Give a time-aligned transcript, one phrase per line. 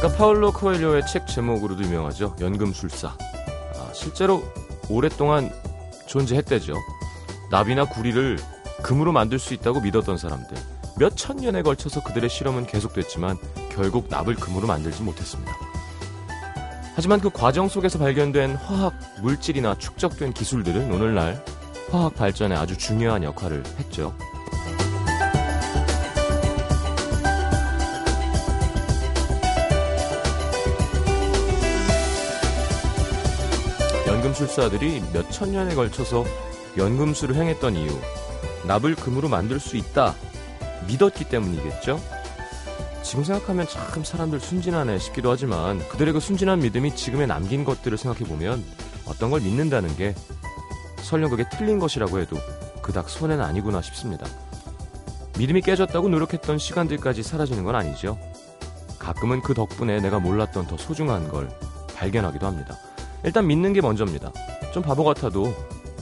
[0.00, 2.34] 작가 파울로 코엘료의 책 제목으로도 유명하죠.
[2.40, 3.08] 연금술사.
[3.08, 4.42] 아, 실제로
[4.88, 5.50] 오랫동안
[6.06, 6.72] 존재했대죠.
[7.50, 8.38] 나비나 구리를
[8.82, 10.56] 금으로 만들 수 있다고 믿었던 사람들.
[10.98, 13.36] 몇 천 년에 걸쳐서 그들의 실험은 계속됐지만
[13.72, 15.54] 결국 납을 금으로 만들지 못했습니다.
[16.94, 21.44] 하지만 그 과정 속에서 발견된 화학 물질이나 축적된 기술들은 오늘날
[21.90, 24.14] 화학 발전에 아주 중요한 역할을 했죠.
[34.20, 36.24] 연금술사들이 몇 천 년에 걸쳐서
[36.76, 37.90] 연금술을 행했던 이유,
[38.66, 40.14] 납을 금으로 만들 수 있다
[40.86, 41.98] 믿었기 때문이겠죠?
[43.02, 48.28] 지금 생각하면 참 사람들 순진하네 싶기도 하지만 그들의 그 순진한 믿음이 지금에 남긴 것들을 생각해
[48.28, 48.62] 보면
[49.06, 50.14] 어떤 걸 믿는다는 게
[51.02, 52.36] 설령 그게 틀린 것이라고 해도
[52.82, 54.26] 그닥 손해는 아니구나 싶습니다.
[55.38, 58.18] 믿음이 깨졌다고 노력했던 시간들까지 사라지는 건 아니죠.
[58.98, 61.48] 가끔은 그 덕분에 내가 몰랐던 더 소중한 걸
[61.96, 62.76] 발견하기도 합니다.
[63.24, 64.32] 일단 믿는 게 먼저입니다.
[64.72, 65.54] 좀 바보 같아도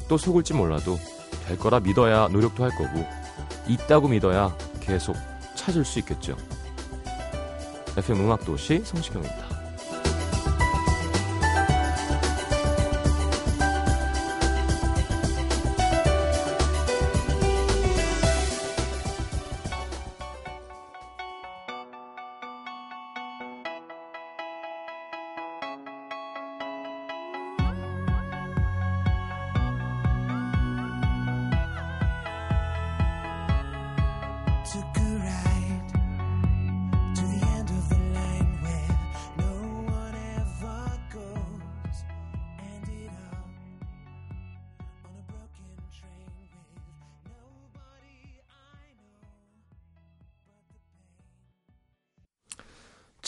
[0.09, 0.99] 또 속을지 몰라도
[1.47, 3.05] 될 거라 믿어야 노력도 할 거고
[3.67, 5.17] 있다고 믿어야 계속
[5.55, 6.37] 찾을 수 있겠죠.
[7.97, 9.58] FM 음악도시 성시경입니다.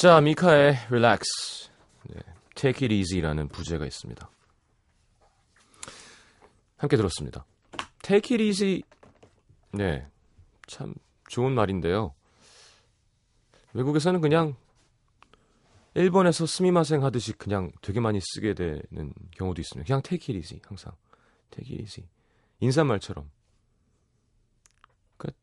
[0.01, 1.71] 자, 미카의 Relax,
[2.09, 2.21] 네,
[2.55, 4.31] Take It Easy라는 부제가 있습니다.
[6.79, 7.45] 함께 들었습니다.
[8.01, 8.83] Take It Easy,
[9.73, 10.09] 네,
[10.67, 10.95] 참
[11.29, 12.15] 좋은 말인데요.
[13.75, 14.57] 외국에서는 그냥
[15.93, 19.87] 일본에서 스미마생 하듯이 그냥 되게 많이 쓰게 되는 경우도 있습니다.
[19.87, 20.95] 그냥 Take It Easy, 항상
[21.51, 22.09] Take It Easy,
[22.61, 23.31] 인사말처럼.
[25.19, 25.39] 그러니까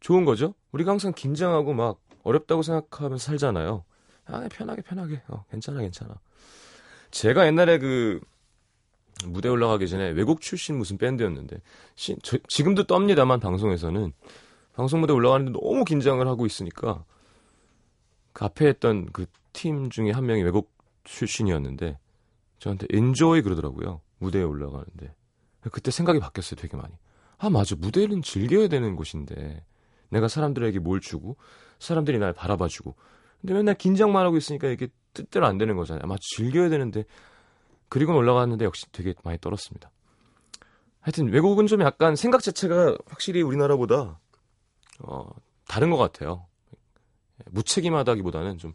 [0.00, 0.52] 좋은 거죠.
[0.72, 3.84] 우리가 항상 긴장하고 막 어렵다고 생각하면서 살잖아요.
[4.26, 5.22] 아, 편하게 편하게.
[5.28, 6.18] 어, 괜찮아 괜찮아.
[7.10, 8.20] 제가 옛날에 그
[9.26, 11.60] 무대 올라가기 전에 외국 출신 무슨 밴드였는데
[11.94, 14.12] 시, 저, 지금도 떱니다만 방송에서는
[14.72, 17.04] 방송 무대 올라가는데 너무 긴장을 하고 있으니까
[18.32, 20.70] 그 앞에 했던 그 팀 중에 한 명이 외국
[21.04, 21.98] 출신이었는데
[22.58, 24.02] 저한테 엔조이 그러더라고요.
[24.18, 25.14] 무대에 올라가는데
[25.72, 26.60] 그때 생각이 바뀌었어요.
[26.60, 26.92] 되게 많이.
[27.38, 29.64] 아 맞아 무대는 즐겨야 되는 곳인데
[30.10, 31.36] 내가 사람들에게 뭘 주고
[31.84, 32.94] 사람들이 날 바라봐주고
[33.40, 36.02] 근데 맨날 긴장만 하고 있으니까 이게 뜻대로 안 되는 거잖아요.
[36.04, 37.04] 아마 즐겨야 되는데
[37.88, 39.90] 그리고 올라갔는데 역시 되게 많이 떨었습니다.
[41.00, 44.18] 하여튼 외국은 좀 약간 생각 자체가 확실히 우리나라보다
[45.00, 45.28] 어,
[45.68, 46.46] 다른 것 같아요.
[47.50, 48.74] 무책임하다기보다는 좀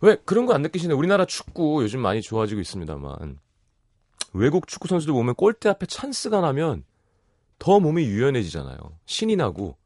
[0.00, 0.96] 왜 그런 거 안 느끼시나요?
[0.96, 3.38] 우리나라 축구 요즘 많이 좋아지고 있습니다만
[4.32, 6.84] 외국 축구 선수들 보면 골대 앞에 찬스가 나면
[7.58, 8.78] 더 몸이 유연해지잖아요.
[9.04, 9.76] 신이 나고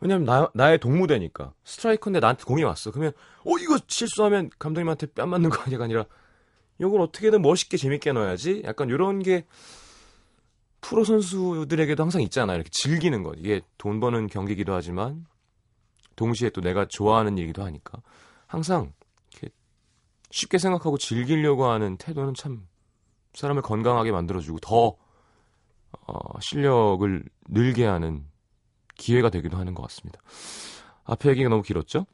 [0.00, 2.90] 왜냐면 나, 나의 동무대니까 스트라이커인데 나한테 공이 왔어.
[2.90, 3.12] 그러면
[3.44, 6.06] 어 이거 실수하면 감독님한테 뺨 맞는 거 아니가 아니라
[6.78, 8.62] 이걸 어떻게든 멋있게 재밌게 넣어야지.
[8.64, 9.44] 약간 이런 게
[10.80, 12.56] 프로 선수들에게도 항상 있잖아요.
[12.56, 13.34] 이렇게 즐기는 것.
[13.36, 15.26] 이게 돈 버는 경기기도 하지만
[16.16, 18.00] 동시에 또 내가 좋아하는 일이기도 하니까
[18.46, 18.92] 항상
[19.32, 19.54] 이렇게
[20.30, 22.66] 쉽게 생각하고 즐기려고 하는 태도는 참
[23.34, 24.96] 사람을 건강하게 만들어주고 더
[26.06, 28.24] 어, 실력을 늘게 하는
[29.00, 30.20] 기회가 되기도 하는 것 같습니다.
[31.04, 32.06] 앞에 얘기가 너무 길었죠?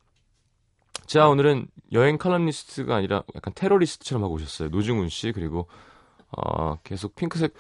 [1.07, 4.69] 자, 오늘은 여행 칼럼니스트가 아니라 약간 테러리스트처럼 하고 오셨어요.
[4.71, 5.67] 노중훈 씨, 그리고,
[6.31, 7.55] 어, 계속 핑크색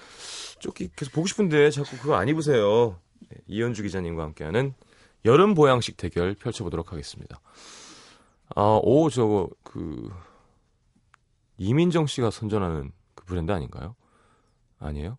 [0.60, 2.98] 조끼 계속 보고 싶은데 자꾸 그거 안 입으세요.
[3.28, 4.74] 네, 이현주 기자님과 함께하는
[5.24, 7.40] 여름 보양식 대결 펼쳐보도록 하겠습니다.
[8.54, 10.08] 아, 오, 저거, 그,
[11.58, 13.96] 이민정 씨가 선전하는 그 브랜드 아닌가요?
[14.78, 15.18] 아니에요?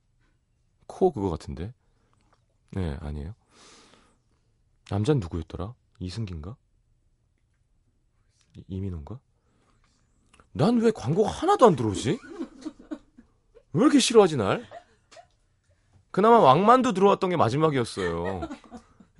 [0.86, 1.74] 코 그거 같은데?
[2.72, 3.34] 네, 아니에요.
[4.90, 5.74] 남자는 누구였더라?
[6.00, 6.56] 이승기인가?
[8.56, 9.20] 이- 이민호인가?
[10.54, 12.18] 난 왜 광고가 하나도 안 들어오지?
[13.74, 14.66] 왜 이렇게 싫어하지 날?
[16.12, 18.42] 그나마 왕만두 들어왔던 게 마지막이었어요.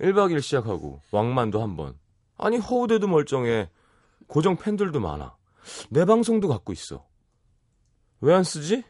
[0.00, 1.96] 1박 2일 시작하고 왕만두 한 번.
[2.38, 3.70] 아니 허우대도 멀쩡해.
[4.26, 5.36] 고정 팬들도 많아.
[5.90, 7.06] 내 방송도 갖고 있어.
[8.20, 8.82] 왜 안 쓰지?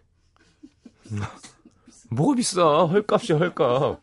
[2.10, 2.62] 뭐가 비싸?
[2.86, 4.00] 헐값이야 헐값.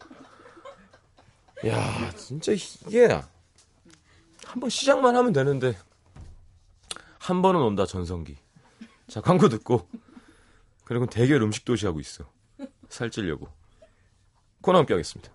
[1.65, 3.05] 야 진짜 이게
[4.45, 5.77] 한 번 시작만 하면 되는데
[7.19, 8.37] 한 번은 온다 전성기.
[9.07, 9.87] 자 광고 듣고
[10.85, 12.23] 그리고 대결 음식 도시 하고 있어.
[12.89, 13.49] 살찌려고.
[14.61, 15.31] 코너 함께 하겠습니다.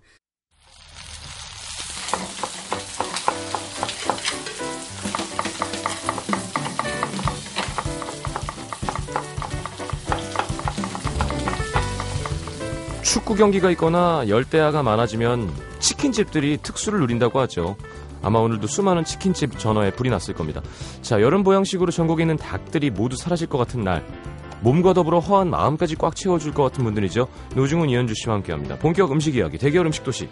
[13.02, 15.52] 축구 경기가 있거나 열대야가 많아지면
[15.90, 17.76] 치킨집들이 특수를 누린다고 하죠.
[18.22, 20.62] 아마 오늘도 수많은 치킨집 전화에 불이 났을 겁니다.
[21.02, 24.04] 자, 여름 보양식으로 전국에 있는 닭들이 모두 사라질 것 같은 날.
[24.60, 27.26] 몸과 더불어 허한 마음까지 꽉 채워줄 것 같은 분들이죠.
[27.56, 28.78] 노중훈 이현주 씨와 함께합니다.
[28.78, 30.28] 본격 음식 이야기 대결 음식 도시.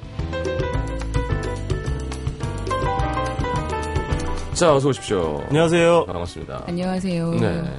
[4.53, 5.43] 자, 어서 오십시오.
[5.49, 6.07] 안녕하세요.
[6.07, 6.65] 반갑습니다.
[6.69, 7.31] 안녕하세요.
[7.33, 7.77] 네.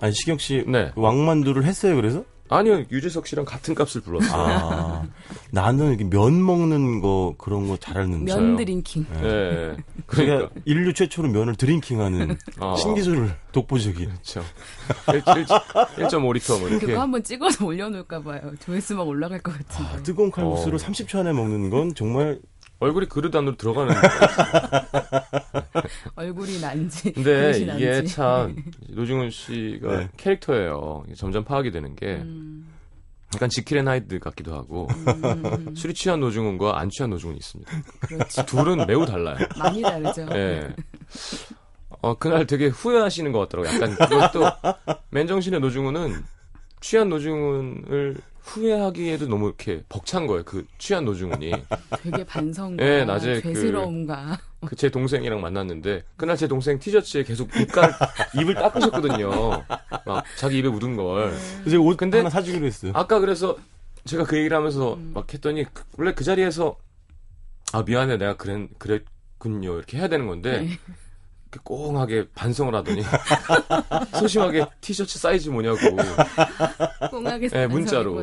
[0.00, 0.90] 아니 시경 씨 네.
[0.96, 1.94] 왕만두를 했어요.
[1.96, 4.32] 그래서 아니요, 유재석 씨랑 같은 값을 불렀어요.
[4.40, 5.06] 아
[5.50, 9.06] 나는 이렇게 면 먹는 거 그런 거 잘하는데 면 drinking.
[9.14, 9.20] 네.
[9.20, 10.50] 그러니까 그러니까.
[10.64, 12.76] 인류 최초로 면을 drinking하는 어.
[12.76, 14.08] 신기술을 독보적인.
[14.08, 14.42] 그렇죠.
[15.06, 16.86] 1.5리터 뭐 이렇게.
[16.86, 18.40] 그거 한번 찍어서 올려놓을까 봐요.
[18.60, 19.90] 조회수 막 올라갈 것 같은데.
[19.90, 20.78] 아, 뜨거운 칼국수를 어.
[20.78, 22.40] 30초 안에 먹는 건 정말
[22.82, 23.94] 얼굴이 그릇 안으로 들어가는.
[26.16, 27.12] 얼굴이 난지.
[27.12, 28.12] 근데 이게 난지.
[28.12, 28.56] 참
[28.88, 30.08] 노중훈 씨가 네.
[30.16, 31.04] 캐릭터예요.
[31.16, 32.66] 점점 파악이 되는 게 음,
[33.34, 37.70] 약간 지킬앤 하이드 같기도 하고 음, 음, 술이 취한 노중훈과 안 취한 노중훈이 있습니다.
[38.00, 38.44] 그렇죠.
[38.46, 39.36] 둘은 매우 달라요.
[39.56, 40.26] 많이 다르죠.
[40.32, 40.68] 예.
[42.00, 43.74] 어 그날 되게 후회하시는 것 같더라고요.
[43.74, 44.72] 약간 그것도
[45.10, 46.24] 맨정신의 노중훈은
[46.82, 50.42] 취한 노중훈을 후회하기에도 너무 이렇게 벅찬 거예요.
[50.44, 51.52] 그 취한 노중훈이.
[52.02, 57.92] 되게 반성과 예, 낮에 그- 죄스러움과 그제 동생이랑 만났는데 그날 제 동생 티셔츠에 계속 입갈
[58.40, 59.30] 입을 닦으셨거든요.
[60.04, 61.32] 막 자기 입에 묻은 걸.
[61.64, 62.92] 그래서 옷 근데- 하나 사주기로 했어요.
[62.94, 63.56] 아까 그래서
[64.04, 65.12] 제가 그 얘기를 하면서 음.
[65.14, 66.76] 막 했더니 그- 원래 그 자리에서
[67.72, 70.78] 아 미안해 내가 그랬 그랬군요 이렇게 해야 되는 건데 네.
[71.60, 73.02] 꽁하게 반성을 하더니
[74.18, 75.78] 소심하게 티셔츠 사이즈 뭐냐고
[77.10, 78.18] 꽁하게 예, 문자로.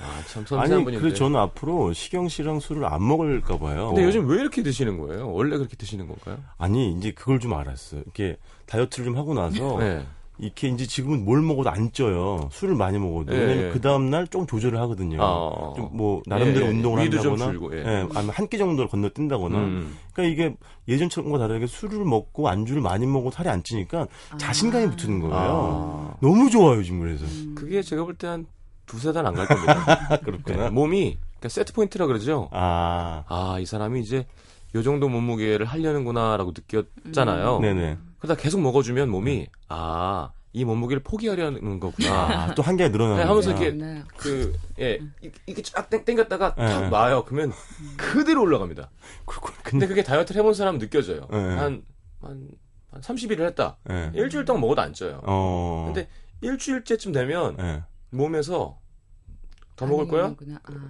[0.00, 3.88] 아참 섬세한 아니 분인데 그래서 저는 앞으로 시경 씨랑 술을 안 먹을까 봐요.
[3.88, 5.32] 근데 요즘 왜 이렇게 드시는 거예요?
[5.32, 6.38] 원래 그렇게 드시는 건가요?
[6.56, 8.02] 아니 이제 그걸 좀 알았어요.
[8.02, 8.36] 이렇게
[8.66, 10.06] 다이어트를 좀 하고 나서 네.
[10.40, 12.48] 이렇게 이제 지금은 뭘 먹어도 안 쪄요.
[12.52, 13.34] 술을 많이 먹어도.
[13.34, 13.70] 예, 왜냐면 예.
[13.72, 15.18] 그 다음날 좀 조절을 하거든요.
[15.20, 15.72] 아.
[15.76, 16.72] 좀뭐 나름대로 예, 예.
[16.74, 17.82] 운동을 한다거나 줄고, 예.
[17.84, 19.96] 아니면 한 끼 정도를 건너뛴다거나 음.
[20.12, 20.56] 그러니까 이게
[20.86, 24.06] 예전처럼과 다르게 술을 먹고 안주를 많이 먹고 살이 안 찌니까
[24.38, 25.34] 자신감이 붙는 거예요.
[25.36, 26.16] 아.
[26.20, 27.24] 너무 좋아요 요즘 그래서
[27.54, 28.46] 그게 제가 볼 때 한
[28.86, 30.18] 두세 달 안 갈 겁니다.
[30.24, 30.64] 그렇구나.
[30.64, 32.48] 네, 몸이 그러니까 set point라 그러죠.
[32.52, 34.24] 아 아, 이 사람이 이제
[34.74, 37.60] 요 정도 몸무게를 하려는구나라고 느꼈잖아요.
[37.60, 37.98] 네네.
[38.18, 42.12] 그러다 계속 먹어주면 몸이 아, 이 몸무게를 포기하려는 거구나.
[42.12, 43.50] 아, 또한 개가 늘어나는 네, 하면서.
[43.50, 44.02] 이렇게 네.
[44.16, 46.66] 그, 예, 이- 이게 쫙 땡, 땡겼다가 네.
[46.66, 47.24] 탁 놔요.
[47.26, 47.52] 그러면
[47.96, 48.90] 그대로 올라갑니다.
[49.24, 49.52] 그렇군.
[49.62, 51.26] 근데 근데 그게 다이어트를 해본 사람은 느껴져요.
[51.30, 51.36] 네.
[51.38, 51.82] 한,
[52.20, 52.48] 한,
[52.90, 53.76] 한 30일을 했다.
[53.90, 54.10] 예.
[54.14, 55.20] 일주일 동안 먹어도 안 쪄요.
[55.24, 55.84] 어.
[55.86, 56.08] 근데
[56.40, 57.82] 일주일째쯤 되면 예.
[58.10, 58.78] 몸에서
[59.76, 60.24] 더 먹을 거야?
[60.24, 60.34] 아.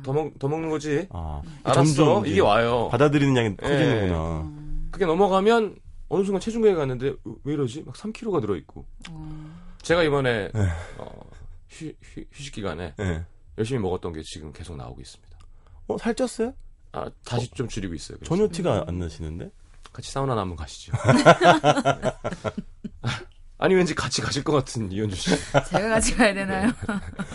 [0.03, 1.09] 더, 먹, 더 먹는 거지?
[1.11, 1.43] 아.
[1.65, 2.25] 알았어.
[2.25, 2.89] 이게 와요.
[2.91, 3.57] 받아들이는 양이 예.
[3.57, 4.15] 커지는구나.
[4.19, 4.53] 어.
[4.93, 5.77] 그게 넘어가면
[6.09, 7.83] 어느 순간 체중계에 갔는데 왜 이러지?
[7.85, 8.87] 막 3kg가 들어있고.
[9.11, 9.59] 어.
[9.83, 10.69] 제가 이번에 네.
[10.99, 11.11] 어,
[11.69, 13.25] 휴, 휴, 휴식 기간에 예.
[13.59, 15.39] 열심히 먹었던 게 지금 계속 나오고 있습니다.
[15.89, 16.55] 어, 살쪘어요?
[16.93, 18.19] 아, 다시 좀 줄이고 있어요.
[18.19, 18.35] 그래서.
[18.35, 19.51] 전혀 티가 안 나시는데?
[19.93, 20.93] 같이 사우나 한번 가시죠.
[23.61, 25.31] 아니 왠지 같이 가실 것 같은 이현주 씨.
[25.71, 26.71] 제가 같이 가야 되나요?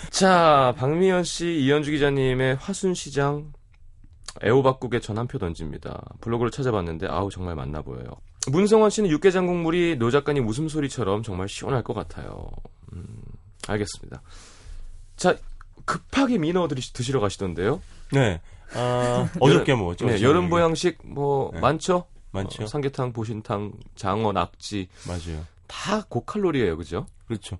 [0.09, 3.51] 자, 박미연 씨, 이현주 기자님의 화순 시장
[4.43, 6.01] 애호박국에 전 한 표 던집니다.
[6.21, 8.05] 블로그를 찾아봤는데 아우 정말 맞나 보여요.
[8.51, 12.49] 문성원 씨는 육개장 국물이 노 작가님 웃음소리처럼 정말 시원할 것 같아요.
[12.93, 13.05] 음,
[13.67, 14.21] 알겠습니다.
[15.15, 15.35] 자,
[15.85, 17.81] 급하게 민어 드시, 드시러 가시던데요.
[18.11, 18.41] 네.
[18.75, 20.07] 아, 어저께 먹었죠.
[20.07, 20.21] 네.
[20.21, 21.59] 여름 보양식 뭐 네.
[21.59, 22.05] 많죠?
[22.31, 22.63] 많죠.
[22.63, 25.45] 어, 삼계탕, 보신탕, 장어, 낙지 맞아요.
[25.67, 27.05] 다 고칼로리예요, 그죠?
[27.27, 27.57] 그렇죠.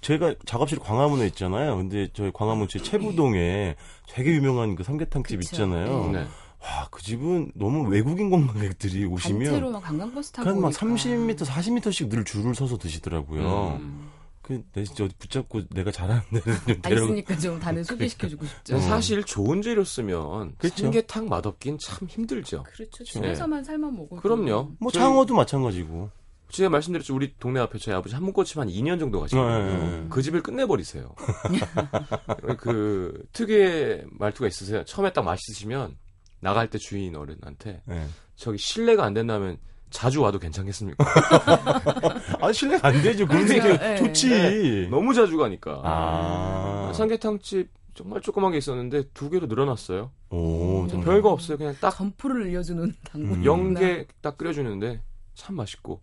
[0.00, 1.76] 제가 작업실 광화문에 있잖아요.
[1.76, 3.76] 근데 저희 광화문 제 최부동에
[4.08, 5.54] 되게 유명한 그 삼계탕집 그쵸.
[5.54, 6.10] 있잖아요.
[6.12, 6.26] 네.
[6.62, 10.80] 와, 그 집은 너무 외국인 관광객들이 단체로 오시면 막 관광버스 타고 그냥 막 오니까.
[10.86, 13.78] 30m, 40m씩 늘 줄을 서서 드시더라고요.
[13.80, 14.08] 음.
[14.42, 16.90] 그, 내 진짜 어디 붙잡고 내가 잘하는 데를 좀 아.
[16.90, 18.74] 있으니까 좀 다들 소개시켜주고 싶죠.
[18.76, 18.80] 음.
[18.80, 20.82] 사실 좋은 재료 쓰면 그렇죠.
[20.82, 22.64] 삼계탕 맛없긴 참 힘들죠.
[22.64, 23.04] 그렇죠.
[23.04, 24.16] 집에서만 삶아 먹어.
[24.16, 24.72] 그럼요.
[24.78, 26.10] 뭐 저희- 장어도 마찬가지고.
[26.50, 27.14] 제가 말씀드렸죠.
[27.14, 29.64] 우리 동네 앞에 저희 아버지 한문꽃집 한 2년 정도 네, 가시거든요.
[29.78, 30.06] 네, 네.
[30.10, 31.14] 그 집을 끝내버리세요.
[32.58, 34.84] 그 특유의 말투가 있으세요.
[34.84, 35.96] 처음에 딱 맛있으시면
[36.42, 38.06] 나갈 때 주인 어른한테 네.
[38.34, 39.58] 저기 실례가 안 된다면
[39.90, 41.04] 자주 와도 괜찮겠습니까?
[42.40, 43.26] 아, 신뢰가 안 되죠.
[43.26, 43.68] 그런 그렇죠.
[43.68, 43.96] 게 네.
[43.96, 44.88] 좋지.
[44.90, 45.80] 너무 자주 가니까.
[45.84, 46.92] 아.
[46.94, 50.10] 삼계탕집 정말 조그만 게 있었는데 두 개로 늘어났어요.
[50.30, 51.58] 오, 참 별거 없어요.
[51.58, 53.38] 그냥 딱 점포를 늘려주는 당분.
[53.38, 53.44] 음.
[53.44, 55.00] 영개 딱 끓여주는데
[55.34, 56.00] 참 맛있고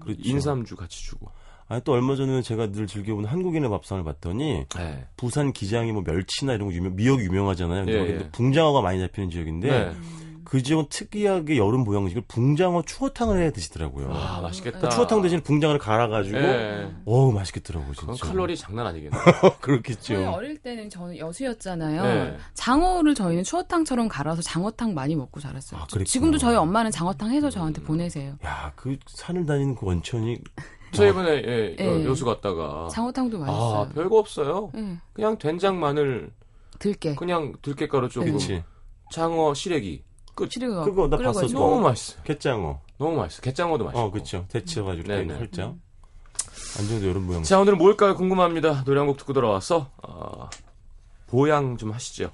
[0.00, 0.20] 그렇죠.
[0.22, 1.30] 인삼주 같이 주고.
[1.70, 5.06] 아니 또 얼마 전에 제가 늘 즐겨보는 한국인의 밥상을 봤더니 네.
[5.16, 7.84] 부산 기장이 뭐 멸치나 이런 거 유명 미역 유명하잖아요.
[7.84, 8.28] 근데 예, 예.
[8.32, 9.92] 붕장어가 많이 잡히는 지역인데 네.
[10.42, 14.12] 그 지역은 특이하게 여름 보양식을 붕장어 추어탕을 해 드시더라고요.
[14.12, 14.80] 아 맛있겠다.
[14.80, 16.92] 그 추어탕 대신 붕장어를 갈아가지고 예.
[17.04, 18.00] 어우 맛있겠더라고 진짜.
[18.00, 19.16] 그건 칼로리 장난 아니겠네.
[19.62, 20.14] 그렇겠죠.
[20.14, 22.02] 저희 어릴 때는 저는 여수였잖아요.
[22.02, 22.36] 네.
[22.54, 25.80] 장어를 저희는 추어탕처럼 갈아서 장어탕 많이 먹고 자랐어요.
[25.80, 25.86] 아.
[26.04, 28.34] 지금도 저희 엄마는 장어탕 해서 저한테 보내세요.
[28.44, 30.40] 야, 그 산을 다니는 그 원천이
[30.92, 32.04] 저 이번에 예, 예.
[32.04, 33.80] 여수 갔다가 장어탕도 맛있어요.
[33.82, 34.70] 아 별거 없어요.
[34.76, 36.30] 예, 그냥 된장 마늘
[36.78, 37.14] 들깨.
[37.14, 38.62] 그냥 들깨가루 조금 그렇지.
[39.12, 40.02] 장어 시래기
[40.34, 40.48] 끝.
[40.50, 41.46] 치르가 그거 나 봤어.
[41.48, 42.20] 너무 맛있어.
[42.22, 42.80] 갯장어.
[42.98, 43.42] 너무 맛있어.
[43.42, 44.00] 갯장어도 맛있고.
[44.00, 44.46] 어, 그렇죠.
[44.48, 45.38] 데쳐 가지고 이렇게 네네.
[45.38, 45.74] 살짝.
[46.78, 47.42] 안정도 여름 보양.
[47.42, 48.14] 자 오늘은 뭘까요?
[48.16, 48.84] 궁금합니다.
[48.84, 50.48] 노래 한 곡 듣고 돌아와서 어,
[51.28, 52.30] 보양 좀 하시죠.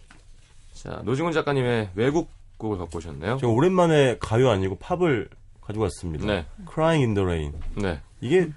[0.75, 3.38] 자 노중훈 작가님의 외국 곡을 갖고 오셨네요.
[3.38, 5.28] 제가 오랜만에 가요 아니고 팝을
[5.66, 6.26] 가지고 왔습니다.
[6.26, 7.52] 네, Crying in the Rain.
[7.76, 8.00] 네.
[8.20, 8.49] 이게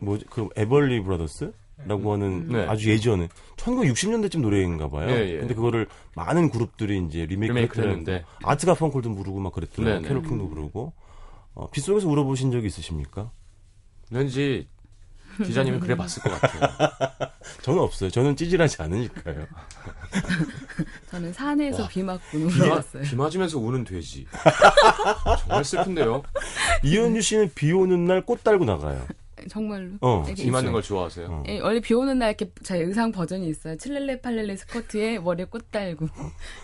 [0.00, 0.24] 뭐지?
[0.30, 1.52] 그 에벌리 브라더스?
[1.86, 2.66] 라고 하는 네.
[2.66, 5.10] 아주 예전에 1960년대쯤 노래인가 봐요.
[5.10, 5.38] 예, 예.
[5.38, 8.26] 근데 그거를 많은 그룹들이 이제 리메이크 리메이크를 했는데 했는데.
[8.44, 9.94] 아트 가 펑콜도 부르고 막 그랬더라고요.
[9.96, 10.08] 네, 네.
[10.08, 10.92] 캐롤킹도 부르고.
[11.54, 13.30] 어, 빗속에서 울어보신 적이 있으십니까?
[14.10, 14.68] 왠지
[15.42, 16.70] 기자님이 그래 봤을 것 같아요.
[17.62, 18.10] 저는 없어요.
[18.10, 19.46] 저는 찌질하지 않으니까요.
[21.10, 23.02] 저는 산에서 비 맞고 비, 울어봤어요.
[23.02, 24.26] 비 맞으면서 우는 돼지.
[25.40, 26.22] 정말 슬픈데요.
[26.82, 29.06] 이현주 씨는 비 오는 날 꽃 달고 나가요.
[29.50, 29.90] 정말로.
[30.00, 30.72] 어, 이렇게 비 맞는 있어요.
[30.72, 31.26] 걸 좋아하세요.
[31.28, 31.42] 어.
[31.48, 33.76] 예, 원래 비 오는 날 이렇게 제 의상 버전이 있어요.
[33.76, 36.08] 칠렐레 팔렐레 스커트에 머리에 꽃 달고.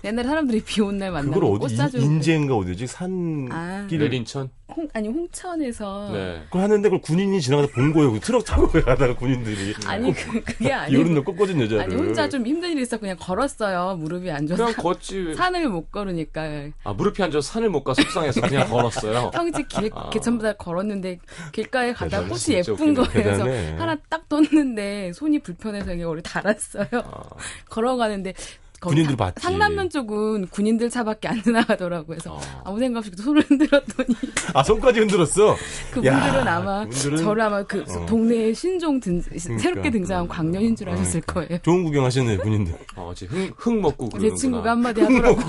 [0.04, 2.02] 옛날에 사람들이 비 오는 날 그걸 만나고 꽃 어디 사주고.
[2.02, 3.86] 인- 인제인가 어디지 산길을 아.
[3.86, 4.48] 내린천.
[4.76, 6.10] 홍, 아니 홍천에서.
[6.12, 6.42] 네.
[6.44, 8.12] 그걸 하는데 그걸 군인이 지나가다 본 거예요.
[8.12, 11.10] 그 트럭 타고 가다가 군인들이 아니 그, 그게 아니고.
[11.10, 13.96] 날 꽃꽂은 여자를 아니 혼자 좀 힘든 일이 있어 그냥 걸었어요.
[13.96, 15.34] 무릎이 안 좋아서 그냥 걷지.
[15.34, 16.42] 산을 못 걸으니까
[16.84, 19.30] 아 무릎이 안 좋아 산을 못가 속상해서 그냥 걸었어요.
[19.32, 20.10] 평지 길 아.
[20.10, 21.18] 개천보다 걸었는데
[21.52, 22.94] 길가에 가다 대단해, 꽃이 예쁜 웃기네.
[22.94, 23.10] 거예요.
[23.12, 23.76] 그래서 대단해.
[23.78, 26.86] 하나 딱 떴는데 손이 불편해서 이게 머리 달았어요.
[26.92, 27.22] 아,
[27.68, 28.34] 걸어가는데
[28.80, 29.42] 군인들 상- 봤지.
[29.42, 32.06] 상남면 쪽은 군인들 차밖에 안 지나가더라고요.
[32.18, 32.62] 그래서 아.
[32.64, 34.08] 아무 생각 없이 손을 흔들었더니
[34.54, 35.54] 아 손까지 흔들었어.
[35.92, 38.06] 그분들은 야, 아마 그분들은- 저를 아마 그 어.
[38.06, 39.58] 동네의 신종 등, 그러니까.
[39.58, 41.32] 새롭게 등장한 광년인 줄 아셨을 그러니까.
[41.49, 41.58] 거예요.
[41.62, 42.75] 좋은 구경하셨네 군인들.
[42.96, 44.37] 어, 흙, 흙 먹고 내 그러는구나.
[44.37, 45.40] 친구가 한마디 하더라고.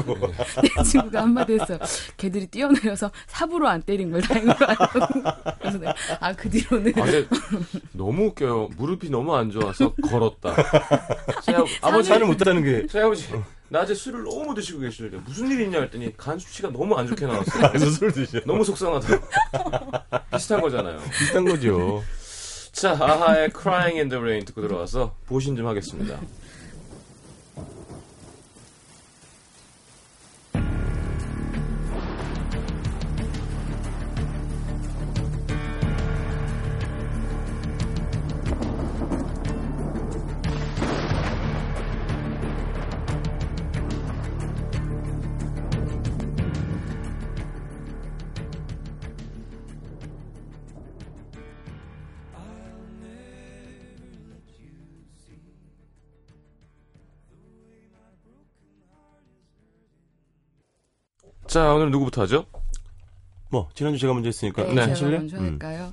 [0.77, 1.77] 내 친구가 한마디 했어요.
[2.17, 5.07] 걔들이 뛰어내려서 삽으로 안 때린 걸 다행으로 알고.
[5.59, 6.93] 그래서 내가, 아, 그 뒤로는.
[6.97, 7.05] 아,
[7.93, 8.69] 너무 웃겨요.
[8.77, 10.53] 무릎이 너무 안 좋아서 걸었다.
[11.43, 13.20] 제 아- 아버지, 산을 못 타는 게 제 아버지,
[13.69, 17.69] 낮에 술을 너무 드시고 계시는데 무슨 일 있냐 했더니 간 수치가 너무 안 좋게 나왔어요.
[17.71, 18.41] 그래서 술 드셔.
[18.45, 19.25] 너무 속상하더라고.
[20.35, 20.99] 비슷한 거잖아요.
[21.17, 22.03] 비슷한 거죠.
[22.73, 26.19] 자, 아하의 Crying in the Rain 듣고 들어와서 보신 좀 하겠습니다.
[61.51, 62.46] 자, 오늘 누구부터 하죠?
[63.50, 65.12] 뭐 지난주 제가 먼저 했으니까 네, 네, 제가?
[65.12, 65.43] 먼저 음.
[65.43, 65.91] 할까요?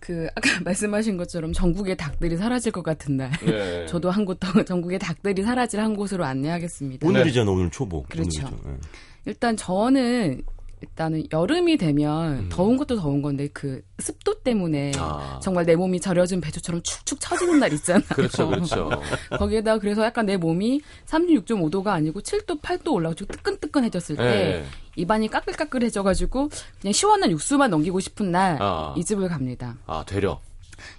[0.00, 3.30] 그, 아까 말씀하신 것처럼 전국의 닭들이 사라질 것 같은 날.
[3.46, 3.86] 네.
[3.86, 7.06] 저도 한 곳, 더 전국의 닭들이 사라질 한 곳으로 안내하겠습니다.
[7.06, 8.08] 오늘이잖아 오늘 초복.
[8.08, 8.48] 그렇죠.
[8.48, 8.60] 오늘이죠.
[8.66, 8.78] 예.
[9.26, 10.42] 일단 저는
[10.80, 12.48] 일단은 여름이 되면 음.
[12.50, 15.40] 더운 것도 더운 건데 그 습도 때문에 아.
[15.42, 18.04] 정말 내 몸이 절여진 배추처럼 축축 처지는 날 있잖아요.
[18.08, 18.90] 그렇죠, 그렇죠.
[19.38, 24.64] 거기에다 그래서 약간 내 몸이 36.5도가 아니고 7도, 8도 올라가지고 뜨끈뜨끈해졌을 때 네.
[24.96, 26.48] 입안이 까끌까끌해져가지고
[26.80, 29.76] 그냥 시원한 육수만 넘기고 싶은 날이 아, 집을 갑니다.
[29.86, 30.40] 아, 되려.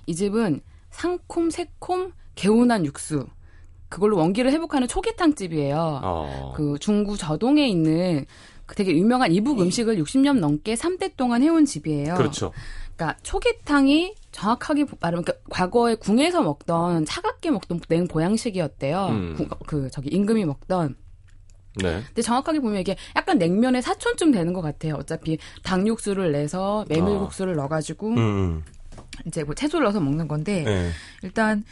[0.05, 3.27] 이 집은 상콤, 새콤, 개운한 육수.
[3.89, 5.99] 그걸로 원기를 회복하는 초계탕 집이에요.
[6.03, 6.53] 어.
[6.55, 8.25] 그 중구 저동에 있는
[8.58, 12.15] 그 되게 유명한 이북 음식을 60년 넘게 3대 동안 해온 집이에요.
[12.15, 12.51] 그렇죠.
[12.95, 19.07] 그러니까 초계탕이 정확하게 말하면 그 과거에 궁에서 먹던 차갑게 먹던 냉 보양식이었대요.
[19.07, 19.35] 음.
[19.37, 20.95] 구- 그 저기 임금이 먹던.
[21.81, 22.01] 네.
[22.07, 24.95] 근데 정확하게 보면 이게 약간 냉면의 사촌쯤 되는 것 같아요.
[24.95, 28.63] 어차피 닭육수를 내서 메밀국수를 넣어가지고 음, 음.
[29.25, 30.89] 이제 뭐 채소를 넣어서 먹는 건데 예.
[31.23, 31.63] 일단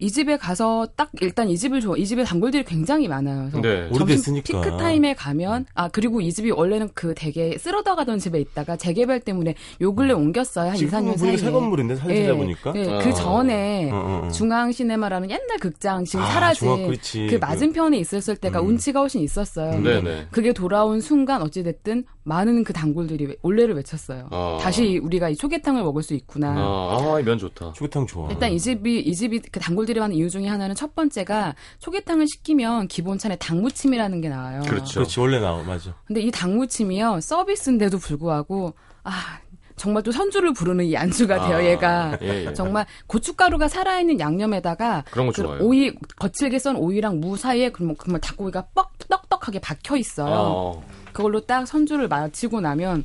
[0.00, 3.48] 이 집에 가서 딱 일단 이 집을 좋아 이 집에 단골들이 굉장히 많아요.
[3.52, 3.90] 그래서 네.
[3.96, 4.42] 점심.
[4.42, 9.20] 피크 타임에 가면 아 그리고 이 집이 원래는 그 되게 쓸어다 가던 집에 있다가 재개발
[9.20, 11.36] 때문에 요 근래 옮겼어요 한 2, 3년 사이에.
[11.36, 12.72] 새 건물인데 사진 예, 찾아보니까.
[12.74, 12.98] 예, 어.
[13.02, 14.28] 그 전에 어.
[14.32, 16.68] 중앙 시네마라는 옛날 극장 지금 아, 사라진
[17.02, 17.28] 중앙.
[17.30, 18.68] 그 맞은편에 있었을 때가 음.
[18.68, 19.70] 운치가 훨씬 있었어요.
[19.70, 20.26] 근데 네네.
[20.32, 24.28] 그게 돌아온 순간 어찌 됐든 많은 그 단골들이 외- 올레를 외쳤어요.
[24.30, 24.58] 아.
[24.60, 26.48] 다시 우리가 이 초계탕을 먹을 수 있구나.
[26.56, 27.72] 아, 아, 면 좋다.
[27.72, 28.28] 초계탕 좋아.
[28.30, 32.88] 일단 이 집이 이 집이 그 단골들이 하는 이유 중에 하나는 첫 번째가 초계탕을 시키면
[32.88, 34.62] 기본찬에 닭무침이라는 게 나와요.
[34.66, 34.94] 그렇죠.
[35.00, 35.94] 그렇지 원래 나와 맞아.
[36.06, 39.38] 근데 이 닭무침이요 서비스인데도 불구하고 아
[39.76, 42.52] 정말 또 선주를 부르는 이 안주가 돼요 아, 얘가 예, 예.
[42.54, 45.60] 정말 고춧가루가 살아있는 양념에다가 그런 거 그 좋아요.
[45.62, 50.32] 오이 거칠게 썬 오이랑 무 사이에 그러면 정말 닭고기가 뻑 떡떡하게 박혀 있어요.
[50.34, 50.84] 어.
[51.12, 53.04] 그걸로 딱 선주를 마치고 나면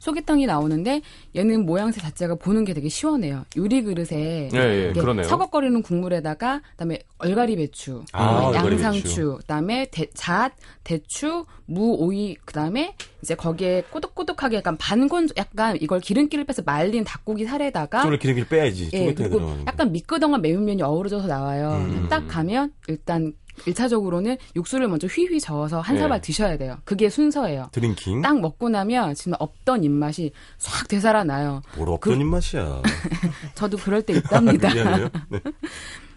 [0.00, 1.02] 소개탕이 나오는데
[1.36, 3.44] 얘는 모양새 자체가 보는 게 되게 시원해요.
[3.56, 5.22] 유리 그릇에 예, 예.
[5.24, 9.36] 서걱거리는 국물에다가 그다음에 얼갈이 배추, 아, 양상추, 배추.
[9.40, 16.44] 그다음에 대, 잣, 대추, 무, 오이, 그다음에 이제 거기에 꼬득꼬득하게 약간 반건 약간 이걸 기름기를
[16.44, 18.90] 빼서 말린 닭고기 살에다가 좀 기름기를 빼야지.
[18.92, 19.40] 예, 그리고.
[19.66, 21.82] 약간 미끄덩한 매운 면이 어우러져서 나와요.
[21.88, 22.06] 음.
[22.10, 26.00] 딱 가면 일단 1차적으로는 육수를 먼저 휘휘 저어서 한 예.
[26.00, 26.76] 사발 드셔야 돼요.
[26.84, 27.68] 그게 순서예요.
[27.72, 28.22] drinking.
[28.22, 31.62] 딱 먹고 나면 정말 없던 입맛이 싹 되살아나요.
[31.76, 32.82] 뭘 없던 그- 입맛이야.
[33.54, 34.72] 저도 그럴 때 있답니다.
[34.72, 35.08] 미안해요.
[35.30, 35.40] 네.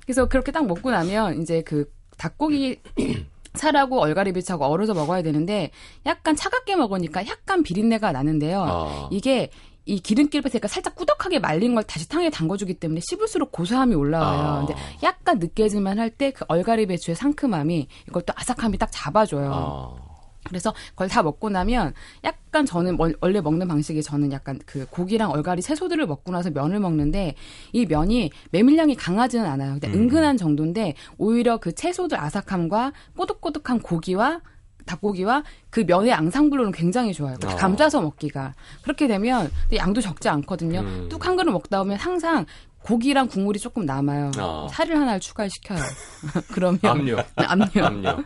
[0.05, 2.79] 그래서 그렇게 딱 먹고 나면 이제 그 닭고기
[3.53, 5.71] 살하고 얼갈이배추하고 어울려서 먹어야 되는데
[6.05, 8.63] 약간 차갑게 먹으니까 약간 비린내가 나는데요.
[8.67, 9.09] 아.
[9.11, 9.49] 이게
[9.87, 14.39] 이 기름기를 빼니까 살짝 꾸덕하게 말린 걸 다시 탕에 담궈주기 때문에 씹을수록 고소함이 올라와요.
[14.41, 14.65] 아.
[14.65, 19.51] 근데 약간 느끼해질만 할 때 그 얼갈이 배추의 상큼함이 이걸 또 아삭함이 딱 잡아줘요.
[19.53, 20.07] 아.
[20.43, 25.31] 그래서 그걸 다 먹고 나면 약간 저는 원- 원래 먹는 방식이 저는 약간 그 고기랑
[25.31, 27.35] 얼갈이 채소들을 먹고 나서 면을 먹는데
[27.73, 29.71] 이 면이 메밀량이 강하지는 않아요.
[29.73, 34.39] 근데 은근한 정도인데 오히려 그 채소들 아삭함과 꼬득꼬득한 고기와
[34.87, 37.35] 닭고기와 그 면의 앙상블로는 굉장히 좋아요.
[37.45, 37.55] 아.
[37.55, 40.79] 감자서 먹기가 그렇게 되면 양도 적지 않거든요.
[40.79, 41.09] 음.
[41.09, 42.45] 뚝한 그릇 먹다 보면 항상
[42.87, 44.31] 고기랑 국물이 조금 남아요.
[44.37, 44.67] 아.
[44.71, 45.77] 살을 하나를 추가시켜요.
[46.53, 47.17] 그러면 압류.
[47.35, 47.83] 압류.
[47.83, 48.03] 압류.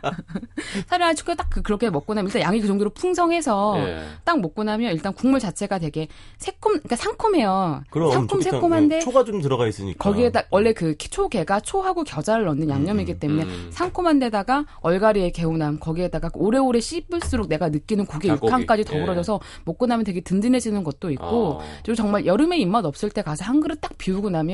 [0.88, 4.04] 살을 하나 추가 딱 그- 그렇게 먹고 나면 일단 양이 그 정도로 풍성해서 예.
[4.24, 7.84] 딱 먹고 나면 일단 국물 자체가 되게 새콤, 그러니까 상콤해요.
[7.90, 9.98] 그럼 상콤 초계탕, 새콤한데 네, 초가 좀 들어가 있으니까.
[10.04, 13.70] 거기에다 원래 그 초계가 초하고 겨자를 넣는 양념이기 때문에 음.
[13.72, 18.46] 상콤한데다가 얼갈이의 개운함 거기에다가 오래오래 씹을수록 내가 느끼는 고기 닭고기.
[18.46, 18.84] 육향까지 예.
[18.84, 21.66] 더불어져서 먹고 나면 되게 든든해지는 것도 있고 아.
[21.84, 24.51] 그리고 정말 여름에 입맛 없을 때 가서 한 그릇 딱 비우고 나면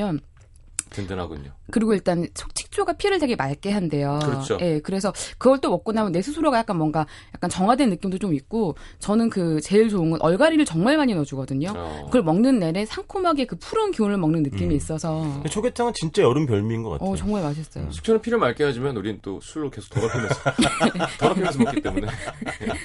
[0.90, 1.52] 든든하군요.
[1.70, 4.20] 그리고 일단 초- 식초가 피를 되게 맑게 한대요.
[4.24, 4.58] 그렇죠.
[4.62, 7.06] 예, 그래서 그걸 또 먹고 나면 내 스스로가 약간 뭔가
[7.36, 11.74] 약간 정화된 느낌도 좀 있고 저는 그 제일 좋은 건 얼갈이를 정말 많이 넣어주거든요.
[11.76, 12.04] 어.
[12.06, 14.78] 그걸 먹는 내내 상콤하게 그 푸른 기운을 먹는 느낌이 음.
[14.78, 17.10] 있어서 초계탕은 진짜 여름 별미인 것 같아요.
[17.10, 17.92] 어 정말 맛있어요.
[17.92, 20.36] 식초는 피를 맑게 하지만 우린 또 술로 계속 더럽히면서
[21.20, 22.08] 더럽히면서 먹기 때문에.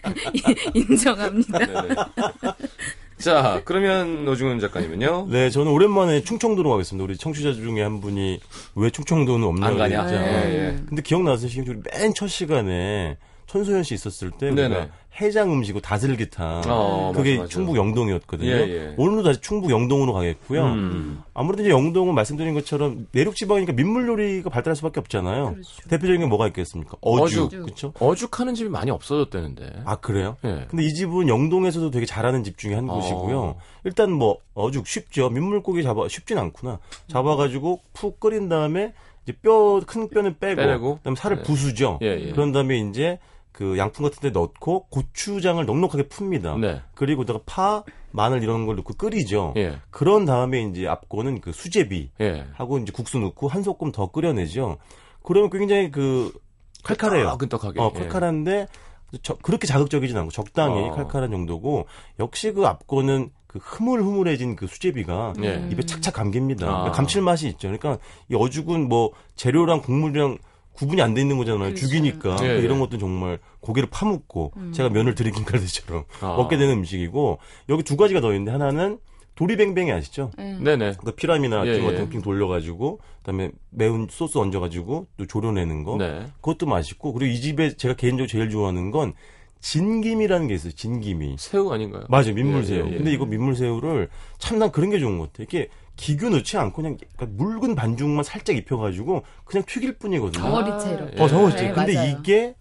[0.75, 1.59] 인정합니다.
[3.23, 5.29] 자, 그러면 노중훈 작가님은요?
[5.31, 7.05] 네, 저는 오랜만에 충청도로 가겠습니다.
[7.05, 8.41] 우리 청취자 중에 한 분이
[8.75, 10.13] 왜 충청도는 없냐고 안 가냐?
[10.13, 10.77] 예, 예.
[10.89, 11.49] 근데 기억나세요?
[11.49, 14.51] 지금 맨 첫 시간에 천소연 씨 있었을 때.
[14.51, 14.89] 우리가
[15.21, 17.51] 해장 음식이고 다슬기탕 어, 그게 맞아, 맞아.
[17.53, 18.49] 충북 영동이었거든요.
[18.51, 18.95] 예, 예.
[18.97, 20.65] 오늘도 다시 충북 영동으로 가겠고요.
[20.65, 21.23] 음.
[21.35, 25.53] 아무래도 이제 영동은 말씀드린 것처럼 내륙 지방이니까 민물 요리가 발달할 수밖에 없잖아요.
[25.53, 25.89] 그렇죠.
[25.91, 26.97] 대표적인 게 뭐가 있겠습니까?
[27.03, 27.63] 어죽, 어죽.
[27.63, 27.93] 그렇죠?
[27.99, 29.83] 어죽하는 집이 많이 없어졌다는데.
[29.85, 30.37] 아 그래요?
[30.45, 30.65] 예.
[30.71, 32.95] 근데 이 집은 영동에서도 되게 잘하는 집 중에 한 어.
[32.95, 33.57] 곳이고요.
[33.85, 35.29] 일단 뭐 어죽 쉽죠.
[35.29, 36.79] 민물고기 잡아 쉽진 않구나.
[37.09, 40.97] 잡아가지고 푹 끓인 다음에 이제 뼈 큰 뼈는 빼고, 빼내고.
[40.97, 41.43] 그다음에 살을 네.
[41.43, 41.99] 부수죠.
[42.01, 42.33] 예, 예.
[42.33, 43.19] 그런 다음에 이제
[43.63, 46.59] 그 양푼 같은 데 넣고 고추장을 넉넉하게 풉니다.
[46.59, 46.81] 네.
[46.97, 49.55] 그리고 거기다가 파, 마늘 이런 걸 넣고 끓이죠.
[49.57, 49.79] 예.
[49.91, 52.45] 그런 다음에 이제 앞고는 그 수제비 예.
[52.55, 54.79] 하고 이제 국수 넣고 한 소끔 더 끓여내죠.
[55.23, 56.33] 그러면 굉장히 그
[56.83, 57.39] 칼칼해요.
[57.39, 57.81] 끈떡하게.
[57.81, 58.67] 어, 칼칼한데
[59.23, 60.91] 저- 그렇게 자극적이진 않고 적당히 어.
[60.91, 61.87] 칼칼한 정도고
[62.19, 65.55] 역시 그 앞거는 그 흐물흐물해진 그 수제비가 예.
[65.55, 65.69] 음.
[65.71, 66.67] 입에 착착 감깁니다.
[66.67, 66.71] 아.
[66.71, 67.69] 그러니까 감칠맛이 있죠.
[67.69, 67.99] 그러니까
[68.29, 70.39] 이 어죽은 뭐 재료랑 국물이랑
[70.75, 71.61] 구분이 안 돼 있는 거잖아요.
[71.71, 71.87] 그렇죠.
[71.87, 72.59] 죽이니까 예, 그러니까 예.
[72.65, 74.73] 이런 것도 정말 고기를 파묻고 음.
[74.73, 76.37] 제가 면을 들이킨 갈대처럼 아.
[76.37, 78.99] 먹게 되는 음식이고 여기 두 가지가 더 있는데 하나는
[79.35, 80.31] 도리뱅뱅이 아시죠?
[80.39, 80.59] 예.
[80.61, 80.95] 네네.
[81.05, 81.97] 그 피라미나 예, 같은 거 예.
[81.99, 86.27] 빙빙 돌려가지고 그다음에 매운 소스 얹어가지고 또 조려내는 거 네.
[86.43, 89.15] 그것도 맛있고 그리고 이 집에 제가 개인적으로 제일 좋아하는 건
[89.61, 90.73] 진김이라는 게 있어요.
[90.73, 91.37] 진김이.
[91.39, 92.05] 새우 아닌가요?
[92.09, 92.35] 맞아요.
[92.35, 92.79] 민물새우.
[92.87, 92.97] 예, 예, 예.
[92.97, 94.09] 근데 이거 민물새우를
[94.39, 95.47] 참 난 그런 게 좋은 것 같아요.
[95.49, 100.43] 이게 기교 넣지 않고 그냥 약간 묽은 반죽만 살짝 입혀가지고 그냥 튀길 뿐이거든요.
[100.43, 101.09] 덩어리채로.
[101.17, 101.23] 예.
[101.23, 101.63] 어, 덩어리째.
[101.63, 102.19] 네, 근데 맞아요.
[102.19, 102.55] 이게